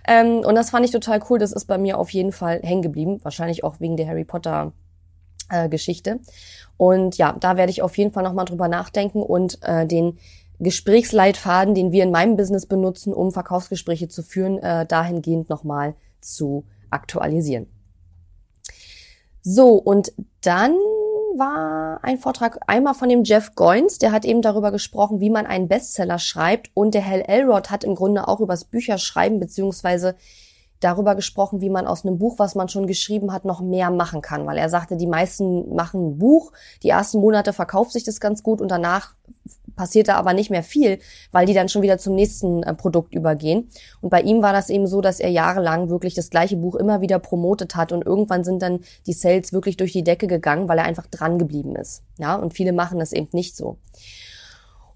Ähm, 0.08 0.40
und 0.40 0.56
das 0.56 0.72
fand 0.72 0.86
ich 0.86 0.92
total 0.92 1.22
cool. 1.30 1.40
Das 1.40 1.54
ist 1.54 1.66
bei 1.66 1.78
mir 1.78 1.98
auf 1.98 2.10
jeden 2.10 2.32
Fall 2.32 2.60
hängen 2.64 2.82
geblieben. 2.82 3.20
Wahrscheinlich 3.24 3.64
auch 3.64 3.80
wegen 3.80 3.96
der 3.96 4.08
Harry 4.08 4.26
Potter 4.26 4.74
äh, 5.50 5.70
Geschichte. 5.70 6.20
Und 6.78 7.18
ja, 7.18 7.36
da 7.40 7.58
werde 7.58 7.72
ich 7.72 7.82
auf 7.82 7.98
jeden 7.98 8.12
Fall 8.12 8.24
nochmal 8.24 8.46
drüber 8.46 8.68
nachdenken 8.68 9.22
und 9.22 9.60
äh, 9.64 9.86
den 9.86 10.18
Gesprächsleitfaden, 10.60 11.76
den 11.76 11.92
wir 11.92 12.04
in 12.04 12.12
meinem 12.12 12.36
Business 12.36 12.66
benutzen, 12.66 13.14
um 13.14 13.32
Verkaufsgespräche 13.32 14.08
zu 14.08 14.24
führen, 14.24 14.58
äh, 14.60 14.86
dahingehend 14.86 15.50
nochmal 15.50 15.96
zu 16.22 16.66
aktualisieren. 16.90 17.68
So, 19.42 19.76
und 19.76 20.12
dann 20.42 20.76
war 21.38 22.00
ein 22.04 22.18
Vortrag 22.18 22.60
einmal 22.68 22.96
von 22.96 23.10
dem 23.10 23.24
Jeff 23.24 23.54
Goins, 23.56 24.00
der 24.00 24.12
hat 24.12 24.26
eben 24.26 24.42
darüber 24.42 24.72
gesprochen, 24.72 25.20
wie 25.20 25.30
man 25.30 25.46
einen 25.46 25.68
Bestseller 25.68 26.20
schreibt 26.20 26.72
und 26.74 26.94
der 26.94 27.06
Hal 27.06 27.22
Elrod 27.22 27.70
hat 27.70 27.84
im 27.84 27.96
Grunde 27.96 28.28
auch 28.28 28.40
übers 28.40 28.66
Bücherschreiben 28.66 29.40
beziehungsweise 29.40 30.16
darüber 30.80 31.16
gesprochen, 31.16 31.62
wie 31.62 31.70
man 31.70 31.88
aus 31.88 32.06
einem 32.06 32.18
Buch, 32.18 32.40
was 32.40 32.56
man 32.56 32.70
schon 32.70 32.88
geschrieben 32.88 33.34
hat, 33.34 33.46
noch 33.46 33.62
mehr 33.62 33.90
machen 33.92 34.22
kann. 34.22 34.46
Weil 34.46 34.58
er 34.58 34.70
sagte, 34.70 34.98
die 34.98 35.08
meisten 35.08 35.74
machen 35.74 36.10
ein 36.10 36.18
Buch, 36.18 36.52
die 36.84 36.90
ersten 36.90 37.20
Monate 37.20 37.54
verkauft 37.54 37.92
sich 37.92 38.04
das 38.04 38.20
ganz 38.20 38.44
gut 38.44 38.62
und 38.62 38.70
danach 38.70 39.16
passiert 39.78 40.10
da 40.10 40.16
aber 40.16 40.34
nicht 40.34 40.50
mehr 40.50 40.64
viel, 40.64 41.00
weil 41.32 41.46
die 41.46 41.54
dann 41.54 41.70
schon 41.70 41.84
wieder 41.84 41.98
zum 41.98 42.16
nächsten 42.16 42.64
äh, 42.64 42.74
Produkt 42.74 43.16
übergehen. 43.16 43.70
Und 44.02 44.10
bei 44.10 44.22
ihm 44.22 44.42
war 44.42 44.52
das 44.52 44.70
eben 44.70 44.88
so, 44.88 45.00
dass 45.00 45.22
er 45.22 45.30
jahrelang 45.30 45.90
wirklich 45.90 46.16
das 46.16 46.30
gleiche 46.30 46.58
Buch 46.58 46.76
immer 46.76 47.00
wieder 47.00 47.20
promotet 47.20 47.76
hat 47.78 47.94
und 47.94 48.06
irgendwann 48.06 48.44
sind 48.44 48.62
dann 48.62 48.82
die 49.06 49.14
Sales 49.14 49.54
wirklich 49.54 49.78
durch 49.78 49.94
die 49.94 50.04
Decke 50.04 50.28
gegangen, 50.28 50.68
weil 50.68 50.80
er 50.80 50.86
einfach 50.86 51.08
dran 51.08 51.38
geblieben 51.38 51.76
ist. 51.76 52.04
Ja, 52.18 52.36
und 52.36 52.54
viele 52.54 52.74
machen 52.74 53.00
das 53.00 53.14
eben 53.14 53.30
nicht 53.32 53.56
so. 53.56 53.78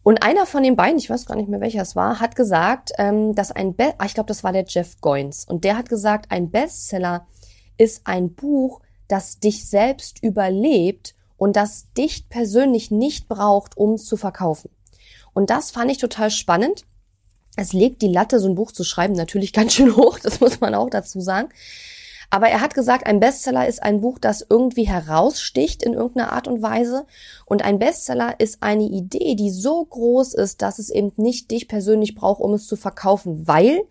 Und 0.04 0.24
einer 0.24 0.46
von 0.46 0.64
den 0.64 0.76
beiden, 0.76 0.98
ich 0.98 1.10
weiß 1.10 1.26
gar 1.26 1.36
nicht 1.36 1.50
mehr 1.50 1.62
welcher 1.62 1.84
es 1.84 1.96
war, 1.96 2.20
hat 2.20 2.36
gesagt, 2.36 2.92
ähm, 2.98 3.36
dass 3.36 3.52
ein, 3.52 3.76
Be 3.76 3.94
ah, 3.98 4.06
ich 4.06 4.14
glaube, 4.14 4.28
das 4.28 4.44
war 4.44 4.52
der 4.52 4.66
Jeff 4.68 5.00
Goins, 5.00 5.46
und 5.46 5.64
der 5.64 5.78
hat 5.78 5.90
gesagt, 5.90 6.32
ein 6.32 6.50
Bestseller 6.50 7.28
ist 7.78 8.02
ein 8.06 8.34
Buch, 8.34 8.82
das 9.08 9.40
dich 9.40 9.68
selbst 9.68 10.24
überlebt 10.24 11.16
und 11.38 11.56
das 11.56 11.92
dich 11.98 12.30
persönlich 12.30 12.92
nicht 12.92 13.28
braucht, 13.28 13.78
um 13.78 13.94
es 13.94 14.06
zu 14.06 14.18
verkaufen. 14.18 14.70
Und 15.34 15.50
das 15.50 15.72
fand 15.72 15.92
ich 15.92 15.98
total 15.98 16.32
spannend. 16.32 16.86
Es 17.56 17.74
legt 17.74 18.02
die 18.02 18.08
Latte, 18.08 18.40
so 18.40 18.48
ein 18.48 18.56
Buch 18.56 18.72
zu 18.72 18.84
schreiben, 18.84 19.14
natürlich 19.14 19.54
ganz 19.54 19.74
schön 19.74 19.96
hoch, 19.96 20.20
das 20.20 20.40
muss 20.40 20.62
man 20.62 20.74
auch 20.74 20.90
dazu 20.90 21.22
sagen. 21.22 21.50
Aber 22.34 22.48
er 22.48 22.62
hat 22.62 22.74
gesagt, 22.74 23.06
ein 23.06 23.20
Bestseller 23.20 23.68
ist 23.68 23.84
ein 23.84 24.00
Buch, 24.00 24.18
das 24.18 24.46
irgendwie 24.50 24.88
heraussticht 24.88 25.84
in 25.84 25.94
irgendeiner 25.94 26.32
Art 26.32 26.48
und 26.48 26.62
Weise. 26.62 27.06
Und 27.46 27.62
ein 27.62 27.78
Bestseller 27.78 28.40
ist 28.40 28.64
eine 28.64 28.86
Idee, 28.86 29.36
die 29.36 29.52
so 29.52 29.84
groß 29.84 30.34
ist, 30.36 30.62
dass 30.62 30.80
es 30.80 30.90
eben 30.90 31.12
nicht 31.18 31.52
dich 31.52 31.68
persönlich 31.68 32.16
braucht, 32.16 32.40
um 32.40 32.54
es 32.54 32.68
zu 32.68 32.78
verkaufen, 32.78 33.50
weil 33.50 33.82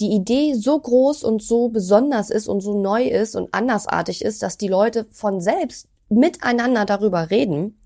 die 0.00 0.12
Idee 0.12 0.54
so 0.54 0.78
groß 0.78 1.24
und 1.24 1.42
so 1.42 1.70
besonders 1.70 2.30
ist 2.30 2.46
und 2.46 2.60
so 2.60 2.80
neu 2.80 3.02
ist 3.08 3.34
und 3.34 3.52
andersartig 3.52 4.22
ist, 4.24 4.44
dass 4.44 4.56
die 4.56 4.68
Leute 4.68 5.06
von 5.10 5.40
selbst 5.40 5.88
miteinander 6.08 6.84
darüber 6.84 7.30
reden. 7.30 7.80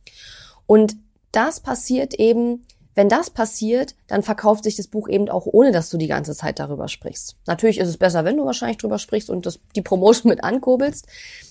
Und 0.66 0.94
das 1.32 1.60
passiert 1.60 2.12
eben, 2.12 2.66
wenn 2.94 3.08
das 3.08 3.30
passiert, 3.30 3.94
dann 4.06 4.22
verkauft 4.22 4.64
sich 4.64 4.76
das 4.76 4.86
Buch 4.86 5.08
eben 5.08 5.28
auch 5.28 5.46
ohne, 5.46 5.72
dass 5.72 5.90
du 5.90 5.96
die 5.96 6.08
ganze 6.08 6.34
Zeit 6.34 6.58
darüber 6.58 6.88
sprichst. 6.88 7.36
Natürlich 7.46 7.78
ist 7.78 7.88
es 7.88 7.96
besser, 7.96 8.24
wenn 8.24 8.36
du 8.36 8.44
wahrscheinlich 8.44 8.78
drüber 8.78 8.98
sprichst 8.98 9.30
und 9.30 9.46
das, 9.46 9.60
die 9.74 9.82
Promotion 9.82 10.28
mit 10.30 10.44
ankurbelst. 10.44 11.06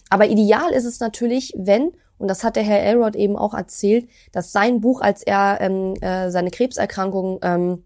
Aber 0.09 0.27
ideal 0.27 0.71
ist 0.71 0.85
es 0.85 0.99
natürlich, 0.99 1.53
wenn, 1.57 1.91
und 2.17 2.27
das 2.27 2.43
hat 2.43 2.55
der 2.55 2.63
Herr 2.63 2.83
Elrod 2.83 3.15
eben 3.15 3.35
auch 3.35 3.53
erzählt, 3.53 4.07
dass 4.31 4.51
sein 4.51 4.81
Buch, 4.81 5.01
als 5.01 5.23
er 5.23 5.59
ähm, 5.61 5.95
äh, 6.01 6.29
seine 6.29 6.51
Krebserkrankung 6.51 7.39
ähm, 7.41 7.83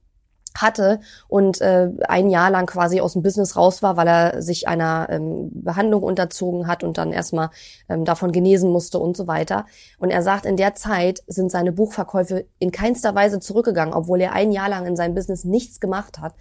hatte 0.61 0.99
und 1.27 1.61
äh, 1.61 1.89
ein 2.07 2.29
Jahr 2.29 2.49
lang 2.49 2.65
quasi 2.65 3.01
aus 3.01 3.13
dem 3.13 3.21
Business 3.21 3.55
raus 3.55 3.83
war, 3.83 3.97
weil 3.97 4.07
er 4.07 4.41
sich 4.41 4.67
einer 4.67 5.07
ähm, 5.09 5.49
Behandlung 5.53 6.03
unterzogen 6.03 6.67
hat 6.67 6.83
und 6.83 6.97
dann 6.97 7.11
erstmal 7.11 7.49
ähm, 7.89 8.05
davon 8.05 8.31
genesen 8.31 8.71
musste 8.71 8.99
und 8.99 9.17
so 9.17 9.27
weiter. 9.27 9.65
Und 9.99 10.09
er 10.09 10.21
sagt, 10.21 10.45
in 10.45 10.57
der 10.57 10.75
Zeit 10.75 11.23
sind 11.27 11.51
seine 11.51 11.71
Buchverkäufe 11.71 12.45
in 12.59 12.71
keinster 12.71 13.15
Weise 13.15 13.39
zurückgegangen, 13.39 13.93
obwohl 13.93 14.21
er 14.21 14.33
ein 14.33 14.51
Jahr 14.51 14.69
lang 14.69 14.85
in 14.85 14.95
seinem 14.95 15.15
Business 15.15 15.43
nichts 15.43 15.79
gemacht 15.79 16.19
hat. 16.19 16.33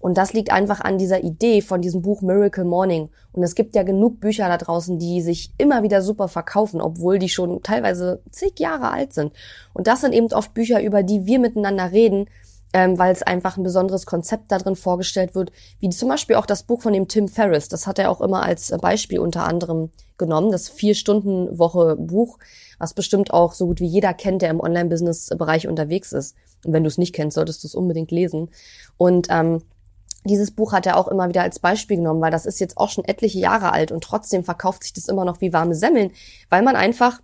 Und 0.00 0.18
das 0.18 0.32
liegt 0.32 0.52
einfach 0.52 0.80
an 0.80 0.98
dieser 0.98 1.22
Idee 1.22 1.62
von 1.62 1.80
diesem 1.80 2.02
Buch 2.02 2.22
Miracle 2.22 2.64
Morning. 2.64 3.08
Und 3.32 3.42
es 3.42 3.54
gibt 3.54 3.74
ja 3.74 3.82
genug 3.82 4.20
Bücher 4.20 4.48
da 4.48 4.58
draußen, 4.58 4.98
die 4.98 5.22
sich 5.22 5.52
immer 5.58 5.82
wieder 5.82 6.02
super 6.02 6.28
verkaufen, 6.28 6.80
obwohl 6.80 7.18
die 7.18 7.28
schon 7.28 7.62
teilweise 7.62 8.20
zig 8.30 8.58
Jahre 8.58 8.90
alt 8.90 9.12
sind. 9.12 9.32
Und 9.72 9.86
das 9.86 10.00
sind 10.00 10.12
eben 10.12 10.30
oft 10.32 10.54
Bücher, 10.54 10.82
über 10.82 11.02
die 11.02 11.24
wir 11.24 11.38
miteinander 11.38 11.92
reden, 11.92 12.26
ähm, 12.72 12.98
weil 12.98 13.12
es 13.12 13.22
einfach 13.22 13.56
ein 13.56 13.62
besonderes 13.62 14.06
Konzept 14.06 14.50
da 14.50 14.58
drin 14.58 14.76
vorgestellt 14.76 15.34
wird, 15.34 15.52
wie 15.78 15.90
zum 15.90 16.08
Beispiel 16.08 16.36
auch 16.36 16.46
das 16.46 16.62
Buch 16.62 16.82
von 16.82 16.92
dem 16.92 17.08
Tim 17.08 17.28
Ferriss. 17.28 17.68
Das 17.68 17.86
hat 17.86 17.98
er 17.98 18.10
auch 18.10 18.20
immer 18.20 18.42
als 18.42 18.74
Beispiel 18.80 19.18
unter 19.18 19.44
anderem 19.44 19.90
genommen, 20.18 20.52
das 20.52 20.68
Vier-Stunden-Woche-Buch, 20.68 22.38
was 22.78 22.94
bestimmt 22.94 23.32
auch 23.32 23.52
so 23.52 23.66
gut 23.66 23.80
wie 23.80 23.86
jeder 23.86 24.14
kennt, 24.14 24.42
der 24.42 24.50
im 24.50 24.60
Online-Business-Bereich 24.60 25.68
unterwegs 25.68 26.12
ist. 26.12 26.36
Und 26.64 26.72
wenn 26.72 26.84
du 26.84 26.88
es 26.88 26.98
nicht 26.98 27.14
kennst, 27.14 27.34
solltest 27.34 27.62
du 27.62 27.68
es 27.68 27.74
unbedingt 27.74 28.10
lesen. 28.10 28.50
Und 28.96 29.26
ähm, 29.30 29.62
dieses 30.24 30.52
Buch 30.52 30.72
hat 30.72 30.86
er 30.86 30.96
auch 30.96 31.08
immer 31.08 31.28
wieder 31.28 31.42
als 31.42 31.58
Beispiel 31.58 31.96
genommen, 31.96 32.20
weil 32.20 32.30
das 32.30 32.46
ist 32.46 32.60
jetzt 32.60 32.78
auch 32.78 32.88
schon 32.88 33.04
etliche 33.04 33.40
Jahre 33.40 33.72
alt 33.72 33.90
und 33.90 34.04
trotzdem 34.04 34.44
verkauft 34.44 34.84
sich 34.84 34.92
das 34.92 35.08
immer 35.08 35.24
noch 35.24 35.40
wie 35.40 35.52
warme 35.52 35.74
Semmeln, 35.74 36.12
weil 36.48 36.62
man 36.62 36.76
einfach 36.76 37.20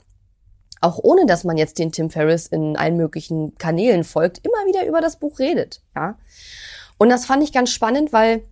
auch 0.80 0.98
ohne 1.02 1.26
dass 1.26 1.44
man 1.44 1.56
jetzt 1.56 1.78
den 1.78 1.92
Tim 1.92 2.10
Ferriss 2.10 2.46
in 2.46 2.76
allen 2.76 2.96
möglichen 2.96 3.54
Kanälen 3.56 4.04
folgt, 4.04 4.44
immer 4.46 4.66
wieder 4.66 4.86
über 4.86 5.00
das 5.00 5.18
Buch 5.18 5.38
redet, 5.38 5.82
ja. 5.94 6.16
Und 6.98 7.10
das 7.10 7.26
fand 7.26 7.42
ich 7.42 7.52
ganz 7.52 7.70
spannend, 7.70 8.12
weil 8.12 8.42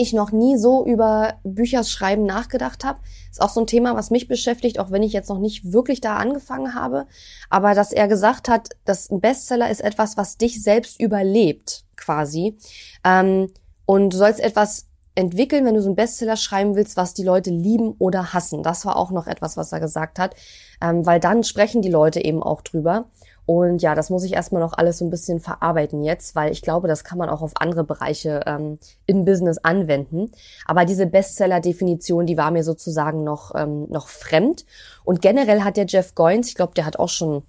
ich 0.00 0.12
noch 0.12 0.32
nie 0.32 0.56
so 0.56 0.86
über 0.86 1.34
Bücherschreiben 1.44 2.24
nachgedacht 2.24 2.84
habe. 2.84 3.00
Ist 3.30 3.42
auch 3.42 3.50
so 3.50 3.60
ein 3.60 3.66
Thema, 3.66 3.94
was 3.94 4.10
mich 4.10 4.28
beschäftigt, 4.28 4.78
auch 4.78 4.90
wenn 4.90 5.02
ich 5.02 5.12
jetzt 5.12 5.28
noch 5.28 5.38
nicht 5.38 5.72
wirklich 5.72 6.00
da 6.00 6.16
angefangen 6.16 6.74
habe. 6.74 7.06
Aber 7.50 7.74
dass 7.74 7.92
er 7.92 8.08
gesagt 8.08 8.48
hat, 8.48 8.70
dass 8.84 9.10
ein 9.10 9.20
Bestseller 9.20 9.70
ist 9.70 9.80
etwas, 9.80 10.16
was 10.16 10.38
dich 10.38 10.62
selbst 10.62 10.98
überlebt, 10.98 11.84
quasi. 11.96 12.56
Ähm, 13.04 13.52
und 13.84 14.12
du 14.12 14.16
sollst 14.16 14.40
etwas 14.40 14.86
entwickeln, 15.14 15.64
wenn 15.64 15.74
du 15.74 15.82
so 15.82 15.88
einen 15.88 15.96
Bestseller 15.96 16.36
schreiben 16.36 16.76
willst, 16.76 16.96
was 16.96 17.14
die 17.14 17.24
Leute 17.24 17.50
lieben 17.50 17.94
oder 17.98 18.32
hassen. 18.32 18.62
Das 18.62 18.86
war 18.86 18.96
auch 18.96 19.10
noch 19.10 19.26
etwas, 19.26 19.56
was 19.56 19.72
er 19.72 19.80
gesagt 19.80 20.18
hat, 20.18 20.34
ähm, 20.80 21.04
weil 21.04 21.20
dann 21.20 21.44
sprechen 21.44 21.82
die 21.82 21.90
Leute 21.90 22.24
eben 22.24 22.42
auch 22.42 22.62
drüber. 22.62 23.06
Und 23.46 23.82
ja, 23.82 23.96
das 23.96 24.10
muss 24.10 24.22
ich 24.22 24.34
erstmal 24.34 24.62
noch 24.62 24.74
alles 24.74 24.98
so 24.98 25.04
ein 25.04 25.10
bisschen 25.10 25.40
verarbeiten 25.40 26.04
jetzt, 26.04 26.36
weil 26.36 26.52
ich 26.52 26.62
glaube, 26.62 26.86
das 26.86 27.02
kann 27.02 27.18
man 27.18 27.28
auch 27.28 27.42
auf 27.42 27.52
andere 27.56 27.82
Bereiche 27.82 28.42
ähm, 28.46 28.78
im 29.06 29.24
Business 29.24 29.58
anwenden. 29.58 30.30
Aber 30.66 30.84
diese 30.84 31.06
Bestseller-Definition, 31.06 32.26
die 32.26 32.36
war 32.36 32.52
mir 32.52 32.62
sozusagen 32.62 33.24
noch, 33.24 33.52
ähm, 33.56 33.88
noch 33.90 34.06
fremd. 34.06 34.66
Und 35.02 35.20
generell 35.20 35.62
hat 35.62 35.76
der 35.76 35.86
Jeff 35.86 36.14
Goins, 36.14 36.46
ich 36.46 36.54
glaube, 36.54 36.74
der 36.74 36.86
hat 36.86 37.00
auch 37.00 37.08
schon 37.08 37.42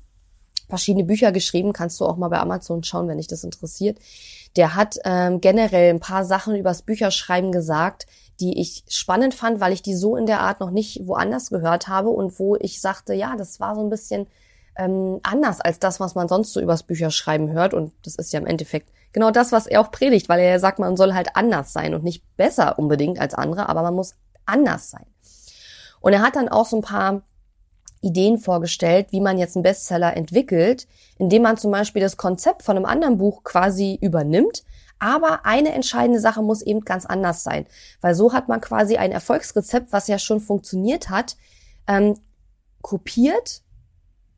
verschiedene 0.71 1.05
Bücher 1.05 1.31
geschrieben, 1.31 1.71
kannst 1.71 1.99
du 1.99 2.05
auch 2.05 2.17
mal 2.17 2.29
bei 2.29 2.39
Amazon 2.39 2.83
schauen, 2.83 3.07
wenn 3.07 3.17
dich 3.17 3.27
das 3.27 3.43
interessiert 3.43 3.99
der 4.55 4.75
hat 4.75 4.97
ähm, 5.05 5.39
generell 5.41 5.89
ein 5.89 5.99
paar 5.99 6.25
Sachen 6.25 6.55
übers 6.55 6.81
Bücherschreiben 6.81 7.51
gesagt, 7.51 8.05
die 8.39 8.59
ich 8.59 8.83
spannend 8.89 9.33
fand, 9.33 9.59
weil 9.59 9.71
ich 9.71 9.81
die 9.81 9.95
so 9.95 10.15
in 10.15 10.25
der 10.25 10.41
Art 10.41 10.59
noch 10.59 10.71
nicht 10.71 11.07
woanders 11.07 11.49
gehört 11.49 11.87
habe 11.87 12.09
und 12.09 12.39
wo 12.39 12.55
ich 12.55 12.81
sagte, 12.81 13.13
ja, 13.13 13.35
das 13.37 13.59
war 13.59 13.75
so 13.75 13.81
ein 13.81 13.89
bisschen 13.89 14.27
ähm, 14.75 15.19
anders 15.23 15.61
als 15.61 15.79
das, 15.79 15.99
was 15.99 16.15
man 16.15 16.27
sonst 16.27 16.53
so 16.53 16.59
übers 16.59 16.83
Bücherschreiben 16.83 17.51
hört. 17.51 17.73
Und 17.73 17.93
das 18.03 18.15
ist 18.15 18.33
ja 18.33 18.39
im 18.39 18.47
Endeffekt 18.47 18.89
genau 19.13 19.31
das, 19.31 19.51
was 19.51 19.67
er 19.67 19.79
auch 19.81 19.91
predigt, 19.91 20.27
weil 20.27 20.39
er 20.39 20.59
sagt, 20.59 20.79
man 20.79 20.97
soll 20.97 21.13
halt 21.13 21.35
anders 21.35 21.71
sein 21.71 21.93
und 21.93 22.03
nicht 22.03 22.23
besser 22.35 22.79
unbedingt 22.79 23.19
als 23.19 23.35
andere, 23.35 23.69
aber 23.69 23.83
man 23.83 23.93
muss 23.93 24.15
anders 24.45 24.89
sein. 24.89 25.05
Und 26.01 26.13
er 26.13 26.23
hat 26.23 26.35
dann 26.35 26.49
auch 26.49 26.65
so 26.65 26.77
ein 26.77 26.81
paar 26.81 27.21
Ideen 28.01 28.37
vorgestellt, 28.39 29.07
wie 29.11 29.21
man 29.21 29.37
jetzt 29.37 29.55
einen 29.55 29.63
Bestseller 29.63 30.15
entwickelt, 30.17 30.87
indem 31.17 31.43
man 31.43 31.57
zum 31.57 31.71
Beispiel 31.71 32.01
das 32.01 32.17
Konzept 32.17 32.63
von 32.63 32.75
einem 32.75 32.85
anderen 32.85 33.17
Buch 33.17 33.43
quasi 33.43 33.97
übernimmt. 34.01 34.63
Aber 34.99 35.45
eine 35.45 35.73
entscheidende 35.73 36.19
Sache 36.19 36.43
muss 36.43 36.61
eben 36.61 36.81
ganz 36.81 37.05
anders 37.05 37.43
sein, 37.43 37.65
weil 38.01 38.13
so 38.13 38.33
hat 38.33 38.47
man 38.47 38.61
quasi 38.61 38.97
ein 38.97 39.11
Erfolgsrezept, 39.11 39.91
was 39.91 40.07
ja 40.07 40.19
schon 40.19 40.39
funktioniert 40.39 41.09
hat, 41.09 41.37
ähm, 41.87 42.19
kopiert 42.81 43.61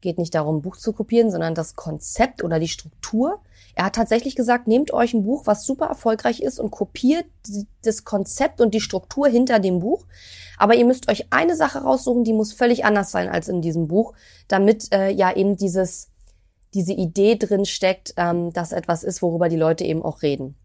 geht 0.04 0.20
nicht 0.20 0.36
darum, 0.36 0.58
ein 0.58 0.62
Buch 0.62 0.78
zu 0.78 0.94
kopieren, 0.94 1.32
sondern 1.32 1.56
das 1.56 1.76
Konzept 1.76 2.44
oder 2.44 2.60
die 2.60 2.68
Struktur. 2.68 3.40
Er 3.74 3.86
hat 3.86 3.96
tatsächlich 3.96 4.36
gesagt, 4.36 4.68
nehmt 4.68 4.94
euch 4.94 5.16
ein 5.16 5.24
Buch, 5.24 5.48
was 5.48 5.66
super 5.66 5.88
erfolgreich 5.88 6.42
ist 6.42 6.60
und 6.60 6.70
kopiert 6.70 7.26
das 7.84 8.04
Konzept 8.04 8.62
und 8.62 8.76
die 8.76 8.82
Struktur 8.82 9.28
hinter 9.28 9.58
dem 9.60 9.80
Buch. 9.80 10.06
Aber 10.60 10.76
ihr 10.76 10.86
müsst 10.86 11.10
euch 11.10 11.28
eine 11.32 11.56
Sache 11.56 11.80
raussuchen, 11.80 12.24
die 12.24 12.34
muss 12.34 12.54
völlig 12.54 12.86
anders 12.86 13.10
sein 13.10 13.30
als 13.30 13.48
in 13.48 13.62
diesem 13.62 13.88
Buch, 13.88 14.14
damit 14.48 14.94
äh, 14.94 15.10
ja 15.10 15.36
eben 15.36 15.58
dieses, 15.58 16.12
diese 16.76 16.94
Idee 16.94 17.36
drin 17.36 17.66
steckt, 17.66 18.14
ähm, 18.18 18.54
dass 18.54 18.74
etwas 18.74 19.04
ist, 19.04 19.24
worüber 19.24 19.50
die 19.50 19.56
Leute 19.56 19.84
eben 19.86 20.04
auch 20.04 20.22
reden. 20.22 20.56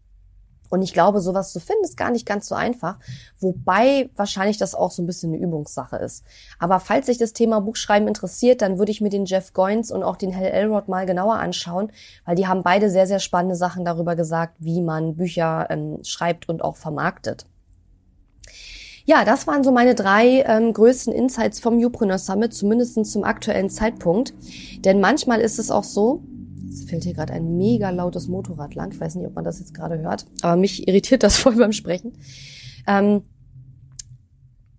Und 0.69 0.81
ich 0.81 0.93
glaube, 0.93 1.19
sowas 1.19 1.51
zu 1.51 1.59
finden 1.59 1.83
ist 1.83 1.97
gar 1.97 2.11
nicht 2.11 2.25
ganz 2.25 2.47
so 2.47 2.55
einfach, 2.55 2.97
wobei 3.39 4.09
wahrscheinlich 4.15 4.57
das 4.57 4.75
auch 4.75 4.91
so 4.91 5.01
ein 5.01 5.07
bisschen 5.07 5.33
eine 5.33 5.41
Übungssache 5.41 5.97
ist. 5.97 6.23
Aber 6.59 6.79
falls 6.79 7.07
sich 7.07 7.17
das 7.17 7.33
Thema 7.33 7.59
Buchschreiben 7.61 8.07
interessiert, 8.07 8.61
dann 8.61 8.77
würde 8.77 8.91
ich 8.91 9.01
mir 9.01 9.09
den 9.09 9.25
Jeff 9.25 9.53
Goins 9.53 9.91
und 9.91 10.03
auch 10.03 10.15
den 10.15 10.35
Hal 10.35 10.45
Elrod 10.45 10.87
mal 10.87 11.05
genauer 11.05 11.35
anschauen, 11.35 11.91
weil 12.25 12.35
die 12.35 12.47
haben 12.47 12.63
beide 12.63 12.89
sehr, 12.89 13.07
sehr 13.07 13.19
spannende 13.19 13.55
Sachen 13.55 13.85
darüber 13.85 14.15
gesagt, 14.15 14.55
wie 14.59 14.81
man 14.81 15.15
Bücher 15.15 15.67
ähm, 15.69 15.99
schreibt 16.03 16.49
und 16.49 16.63
auch 16.63 16.77
vermarktet. 16.77 17.45
Ja, 19.05 19.25
das 19.25 19.47
waren 19.47 19.63
so 19.63 19.71
meine 19.71 19.95
drei 19.95 20.43
ähm, 20.43 20.71
größten 20.71 21.11
Insights 21.11 21.59
vom 21.59 21.83
Upreneur 21.83 22.19
Summit, 22.19 22.53
zumindest 22.53 23.03
zum 23.07 23.23
aktuellen 23.23 23.71
Zeitpunkt. 23.71 24.35
Denn 24.85 24.99
manchmal 24.99 25.41
ist 25.41 25.57
es 25.57 25.71
auch 25.71 25.83
so, 25.83 26.21
es 26.69 26.83
fällt 26.83 27.03
hier 27.03 27.13
gerade 27.13 27.33
ein 27.33 27.57
mega 27.57 27.89
lautes 27.89 28.27
Motorrad 28.27 28.75
lang. 28.75 28.91
Ich 28.91 28.99
weiß 28.99 29.15
nicht, 29.15 29.27
ob 29.27 29.35
man 29.35 29.43
das 29.43 29.59
jetzt 29.59 29.73
gerade 29.73 29.99
hört, 29.99 30.25
aber 30.41 30.55
mich 30.55 30.87
irritiert 30.87 31.23
das 31.23 31.37
voll 31.39 31.55
beim 31.55 31.73
Sprechen. 31.73 32.13
Ähm, 32.87 33.23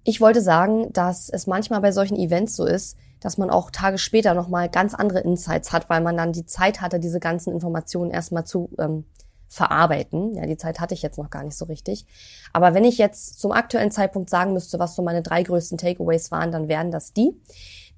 ich 0.04 0.20
wollte 0.20 0.40
sagen, 0.40 0.92
dass 0.92 1.28
es 1.28 1.46
manchmal 1.46 1.80
bei 1.80 1.92
solchen 1.92 2.16
Events 2.16 2.56
so 2.56 2.64
ist, 2.64 2.96
dass 3.20 3.36
man 3.36 3.50
auch 3.50 3.70
Tage 3.70 3.98
später 3.98 4.34
nochmal 4.34 4.68
ganz 4.68 4.94
andere 4.94 5.20
Insights 5.20 5.72
hat, 5.72 5.90
weil 5.90 6.00
man 6.00 6.16
dann 6.16 6.32
die 6.32 6.46
Zeit 6.46 6.80
hatte, 6.80 6.98
diese 6.98 7.20
ganzen 7.20 7.52
Informationen 7.52 8.10
erstmal 8.10 8.46
zu 8.46 8.70
ähm, 8.78 9.04
verarbeiten. 9.46 10.34
Ja, 10.34 10.46
die 10.46 10.56
Zeit 10.56 10.80
hatte 10.80 10.94
ich 10.94 11.02
jetzt 11.02 11.18
noch 11.18 11.28
gar 11.28 11.44
nicht 11.44 11.56
so 11.56 11.66
richtig. 11.66 12.06
Aber 12.52 12.72
wenn 12.72 12.84
ich 12.84 12.98
jetzt 12.98 13.40
zum 13.40 13.52
aktuellen 13.52 13.90
Zeitpunkt 13.90 14.30
sagen 14.30 14.52
müsste, 14.52 14.78
was 14.78 14.94
so 14.94 15.02
meine 15.02 15.22
drei 15.22 15.42
größten 15.42 15.76
Takeaways 15.76 16.30
waren, 16.30 16.52
dann 16.52 16.68
wären 16.68 16.90
das 16.90 17.12
die. 17.12 17.34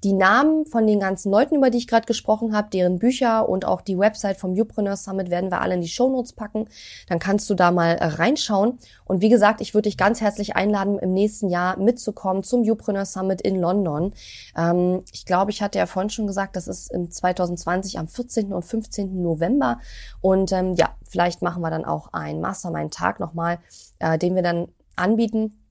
Die 0.03 0.11
Namen 0.11 0.65
von 0.65 0.85
den 0.85 0.99
ganzen 0.99 1.31
Leuten, 1.31 1.55
über 1.55 1.69
die 1.69 1.77
ich 1.77 1.87
gerade 1.87 2.05
gesprochen 2.05 2.53
habe, 2.53 2.69
deren 2.69 2.99
Bücher 2.99 3.47
und 3.47 3.63
auch 3.63 3.79
die 3.79 3.97
Website 3.97 4.35
vom 4.37 4.53
Youpreneur 4.53 4.97
Summit 4.97 5.29
werden 5.29 5.49
wir 5.49 5.61
alle 5.61 5.75
in 5.75 5.81
die 5.81 5.87
Shownotes 5.87 6.33
packen. 6.33 6.67
Dann 7.07 7.19
kannst 7.19 7.49
du 7.49 7.55
da 7.55 7.71
mal 7.71 7.95
äh, 7.95 8.05
reinschauen. 8.05 8.79
Und 9.05 9.21
wie 9.21 9.29
gesagt, 9.29 9.61
ich 9.61 9.73
würde 9.73 9.89
dich 9.89 9.97
ganz 9.97 10.19
herzlich 10.19 10.57
einladen, 10.57 10.99
im 10.99 11.13
nächsten 11.13 11.49
Jahr 11.49 11.77
mitzukommen 11.77 12.43
zum 12.43 12.63
Youpreneur 12.63 13.05
Summit 13.05 13.41
in 13.41 13.61
London. 13.61 14.13
Ähm, 14.57 15.03
ich 15.13 15.25
glaube, 15.25 15.51
ich 15.51 15.61
hatte 15.61 15.79
ja 15.79 15.85
vorhin 15.85 16.09
schon 16.09 16.27
gesagt, 16.27 16.57
das 16.57 16.67
ist 16.67 16.91
im 16.91 17.09
2020 17.09 17.97
am 17.97 18.09
14. 18.09 18.51
und 18.51 18.63
15. 18.63 19.21
November. 19.21 19.79
Und 20.19 20.51
ähm, 20.51 20.73
ja, 20.75 20.89
vielleicht 21.03 21.41
machen 21.41 21.61
wir 21.61 21.69
dann 21.69 21.85
auch 21.85 22.11
einen 22.11 22.41
Mastermind-Tag 22.41 23.21
nochmal, 23.21 23.59
äh, 23.99 24.17
den 24.17 24.35
wir 24.35 24.43
dann 24.43 24.67
anbieten 24.97 25.62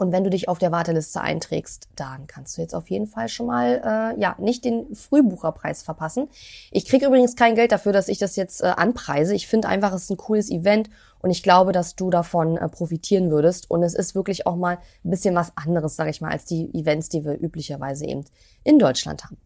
und 0.00 0.12
wenn 0.12 0.24
du 0.24 0.30
dich 0.30 0.48
auf 0.48 0.58
der 0.58 0.72
Warteliste 0.72 1.20
einträgst, 1.20 1.88
dann 1.94 2.26
kannst 2.26 2.56
du 2.56 2.62
jetzt 2.62 2.74
auf 2.74 2.88
jeden 2.88 3.06
Fall 3.06 3.28
schon 3.28 3.46
mal 3.46 4.14
äh, 4.16 4.20
ja 4.20 4.34
nicht 4.38 4.64
den 4.64 4.94
Frühbucherpreis 4.94 5.82
verpassen. 5.82 6.28
Ich 6.70 6.86
kriege 6.86 7.06
übrigens 7.06 7.36
kein 7.36 7.54
Geld 7.54 7.70
dafür, 7.70 7.92
dass 7.92 8.08
ich 8.08 8.16
das 8.16 8.34
jetzt 8.34 8.62
äh, 8.62 8.68
anpreise. 8.68 9.34
Ich 9.34 9.46
finde 9.46 9.68
einfach, 9.68 9.92
es 9.92 10.04
ist 10.04 10.10
ein 10.10 10.16
cooles 10.16 10.50
Event 10.50 10.88
und 11.20 11.28
ich 11.28 11.42
glaube, 11.42 11.72
dass 11.72 11.96
du 11.96 12.08
davon 12.08 12.56
äh, 12.56 12.66
profitieren 12.70 13.30
würdest. 13.30 13.70
Und 13.70 13.82
es 13.82 13.92
ist 13.94 14.14
wirklich 14.14 14.46
auch 14.46 14.56
mal 14.56 14.78
ein 15.04 15.10
bisschen 15.10 15.34
was 15.34 15.52
anderes, 15.54 15.96
sage 15.96 16.08
ich 16.08 16.22
mal, 16.22 16.30
als 16.30 16.46
die 16.46 16.74
Events, 16.74 17.10
die 17.10 17.24
wir 17.24 17.38
üblicherweise 17.38 18.06
eben 18.06 18.24
in 18.64 18.78
Deutschland 18.78 19.24
haben. 19.24 19.36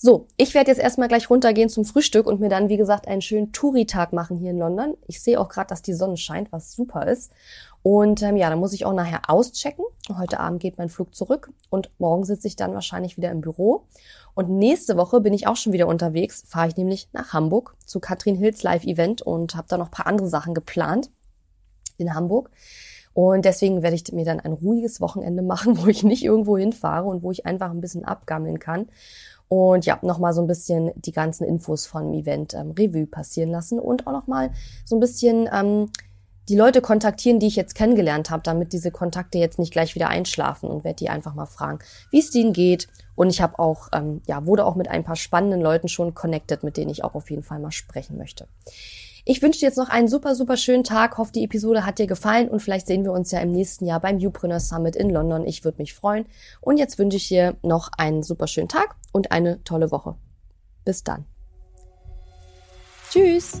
So, 0.00 0.28
ich 0.36 0.54
werde 0.54 0.70
jetzt 0.70 0.78
erstmal 0.78 1.08
gleich 1.08 1.28
runtergehen 1.28 1.68
zum 1.68 1.84
Frühstück 1.84 2.28
und 2.28 2.38
mir 2.38 2.48
dann, 2.48 2.68
wie 2.68 2.76
gesagt, 2.76 3.08
einen 3.08 3.20
schönen 3.20 3.50
Touri-Tag 3.50 4.12
machen 4.12 4.36
hier 4.36 4.52
in 4.52 4.58
London. 4.58 4.96
Ich 5.08 5.20
sehe 5.20 5.40
auch 5.40 5.48
gerade, 5.48 5.66
dass 5.66 5.82
die 5.82 5.92
Sonne 5.92 6.16
scheint, 6.16 6.52
was 6.52 6.72
super 6.72 7.08
ist. 7.08 7.32
Und 7.82 8.22
ähm, 8.22 8.36
ja, 8.36 8.50
dann 8.50 8.58
muss 8.58 8.72
ich 8.72 8.84
auch 8.84 8.92
nachher 8.92 9.22
auschecken. 9.28 9.84
Heute 10.16 10.40
Abend 10.40 10.60
geht 10.60 10.78
mein 10.78 10.88
Flug 10.88 11.14
zurück 11.14 11.50
und 11.70 11.90
morgen 11.98 12.24
sitze 12.24 12.48
ich 12.48 12.56
dann 12.56 12.74
wahrscheinlich 12.74 13.16
wieder 13.16 13.30
im 13.30 13.40
Büro. 13.40 13.84
Und 14.34 14.50
nächste 14.50 14.96
Woche 14.96 15.20
bin 15.20 15.32
ich 15.32 15.46
auch 15.46 15.56
schon 15.56 15.72
wieder 15.72 15.86
unterwegs, 15.86 16.44
fahre 16.46 16.68
ich 16.68 16.76
nämlich 16.76 17.08
nach 17.12 17.32
Hamburg 17.32 17.76
zu 17.84 18.00
Katrin 18.00 18.36
Hills 18.36 18.62
Live-Event 18.62 19.22
und 19.22 19.54
habe 19.54 19.68
da 19.68 19.78
noch 19.78 19.90
paar 19.90 20.06
andere 20.06 20.28
Sachen 20.28 20.54
geplant 20.54 21.10
in 21.96 22.14
Hamburg. 22.14 22.50
Und 23.14 23.44
deswegen 23.44 23.82
werde 23.82 23.96
ich 23.96 24.12
mir 24.12 24.24
dann 24.24 24.38
ein 24.38 24.52
ruhiges 24.52 25.00
Wochenende 25.00 25.42
machen, 25.42 25.78
wo 25.82 25.88
ich 25.88 26.04
nicht 26.04 26.24
irgendwo 26.24 26.56
hinfahre 26.56 27.08
und 27.08 27.22
wo 27.22 27.30
ich 27.30 27.46
einfach 27.46 27.70
ein 27.70 27.80
bisschen 27.80 28.04
abgammeln 28.04 28.58
kann. 28.58 28.86
Und 29.48 29.86
ja, 29.86 29.98
nochmal 30.02 30.34
so 30.34 30.42
ein 30.42 30.46
bisschen 30.46 30.92
die 30.94 31.12
ganzen 31.12 31.44
Infos 31.44 31.86
vom 31.86 32.12
Event 32.12 32.52
ähm, 32.54 32.72
Revue 32.72 33.06
passieren 33.06 33.50
lassen 33.50 33.80
und 33.80 34.06
auch 34.06 34.12
nochmal 34.12 34.50
so 34.84 34.94
ein 34.94 35.00
bisschen 35.00 35.48
ähm, 35.52 35.90
die 36.48 36.56
Leute 36.56 36.80
kontaktieren, 36.80 37.38
die 37.38 37.46
ich 37.46 37.56
jetzt 37.56 37.74
kennengelernt 37.74 38.30
habe, 38.30 38.42
damit 38.42 38.72
diese 38.72 38.90
Kontakte 38.90 39.38
jetzt 39.38 39.58
nicht 39.58 39.72
gleich 39.72 39.94
wieder 39.94 40.08
einschlafen 40.08 40.68
und 40.68 40.84
werde 40.84 40.96
die 40.96 41.10
einfach 41.10 41.34
mal 41.34 41.46
fragen, 41.46 41.80
wie 42.10 42.20
es 42.20 42.30
denen 42.30 42.52
geht. 42.52 42.88
Und 43.14 43.30
ich 43.30 43.40
habe 43.40 43.58
auch, 43.58 43.88
ähm, 43.92 44.22
ja, 44.26 44.46
wurde 44.46 44.64
auch 44.64 44.74
mit 44.74 44.88
ein 44.88 45.04
paar 45.04 45.16
spannenden 45.16 45.60
Leuten 45.60 45.88
schon 45.88 46.14
connected, 46.14 46.62
mit 46.62 46.76
denen 46.76 46.90
ich 46.90 47.04
auch 47.04 47.14
auf 47.14 47.30
jeden 47.30 47.42
Fall 47.42 47.58
mal 47.58 47.72
sprechen 47.72 48.16
möchte. 48.16 48.48
Ich 49.24 49.42
wünsche 49.42 49.60
dir 49.60 49.66
jetzt 49.66 49.76
noch 49.76 49.90
einen 49.90 50.08
super, 50.08 50.34
super 50.34 50.56
schönen 50.56 50.84
Tag. 50.84 51.18
Hoffe, 51.18 51.32
die 51.32 51.44
Episode 51.44 51.84
hat 51.84 51.98
dir 51.98 52.06
gefallen 52.06 52.48
und 52.48 52.60
vielleicht 52.60 52.86
sehen 52.86 53.04
wir 53.04 53.12
uns 53.12 53.30
ja 53.30 53.40
im 53.40 53.52
nächsten 53.52 53.84
Jahr 53.84 54.00
beim 54.00 54.16
Upreneur 54.16 54.58
Summit 54.58 54.96
in 54.96 55.10
London. 55.10 55.46
Ich 55.46 55.64
würde 55.64 55.82
mich 55.82 55.92
freuen. 55.92 56.24
Und 56.62 56.78
jetzt 56.78 56.98
wünsche 56.98 57.18
ich 57.18 57.28
dir 57.28 57.56
noch 57.62 57.90
einen 57.98 58.22
super 58.22 58.46
schönen 58.46 58.68
Tag 58.68 58.96
und 59.12 59.30
eine 59.30 59.62
tolle 59.64 59.90
Woche. 59.90 60.14
Bis 60.86 61.04
dann. 61.04 61.26
Tschüss. 63.10 63.60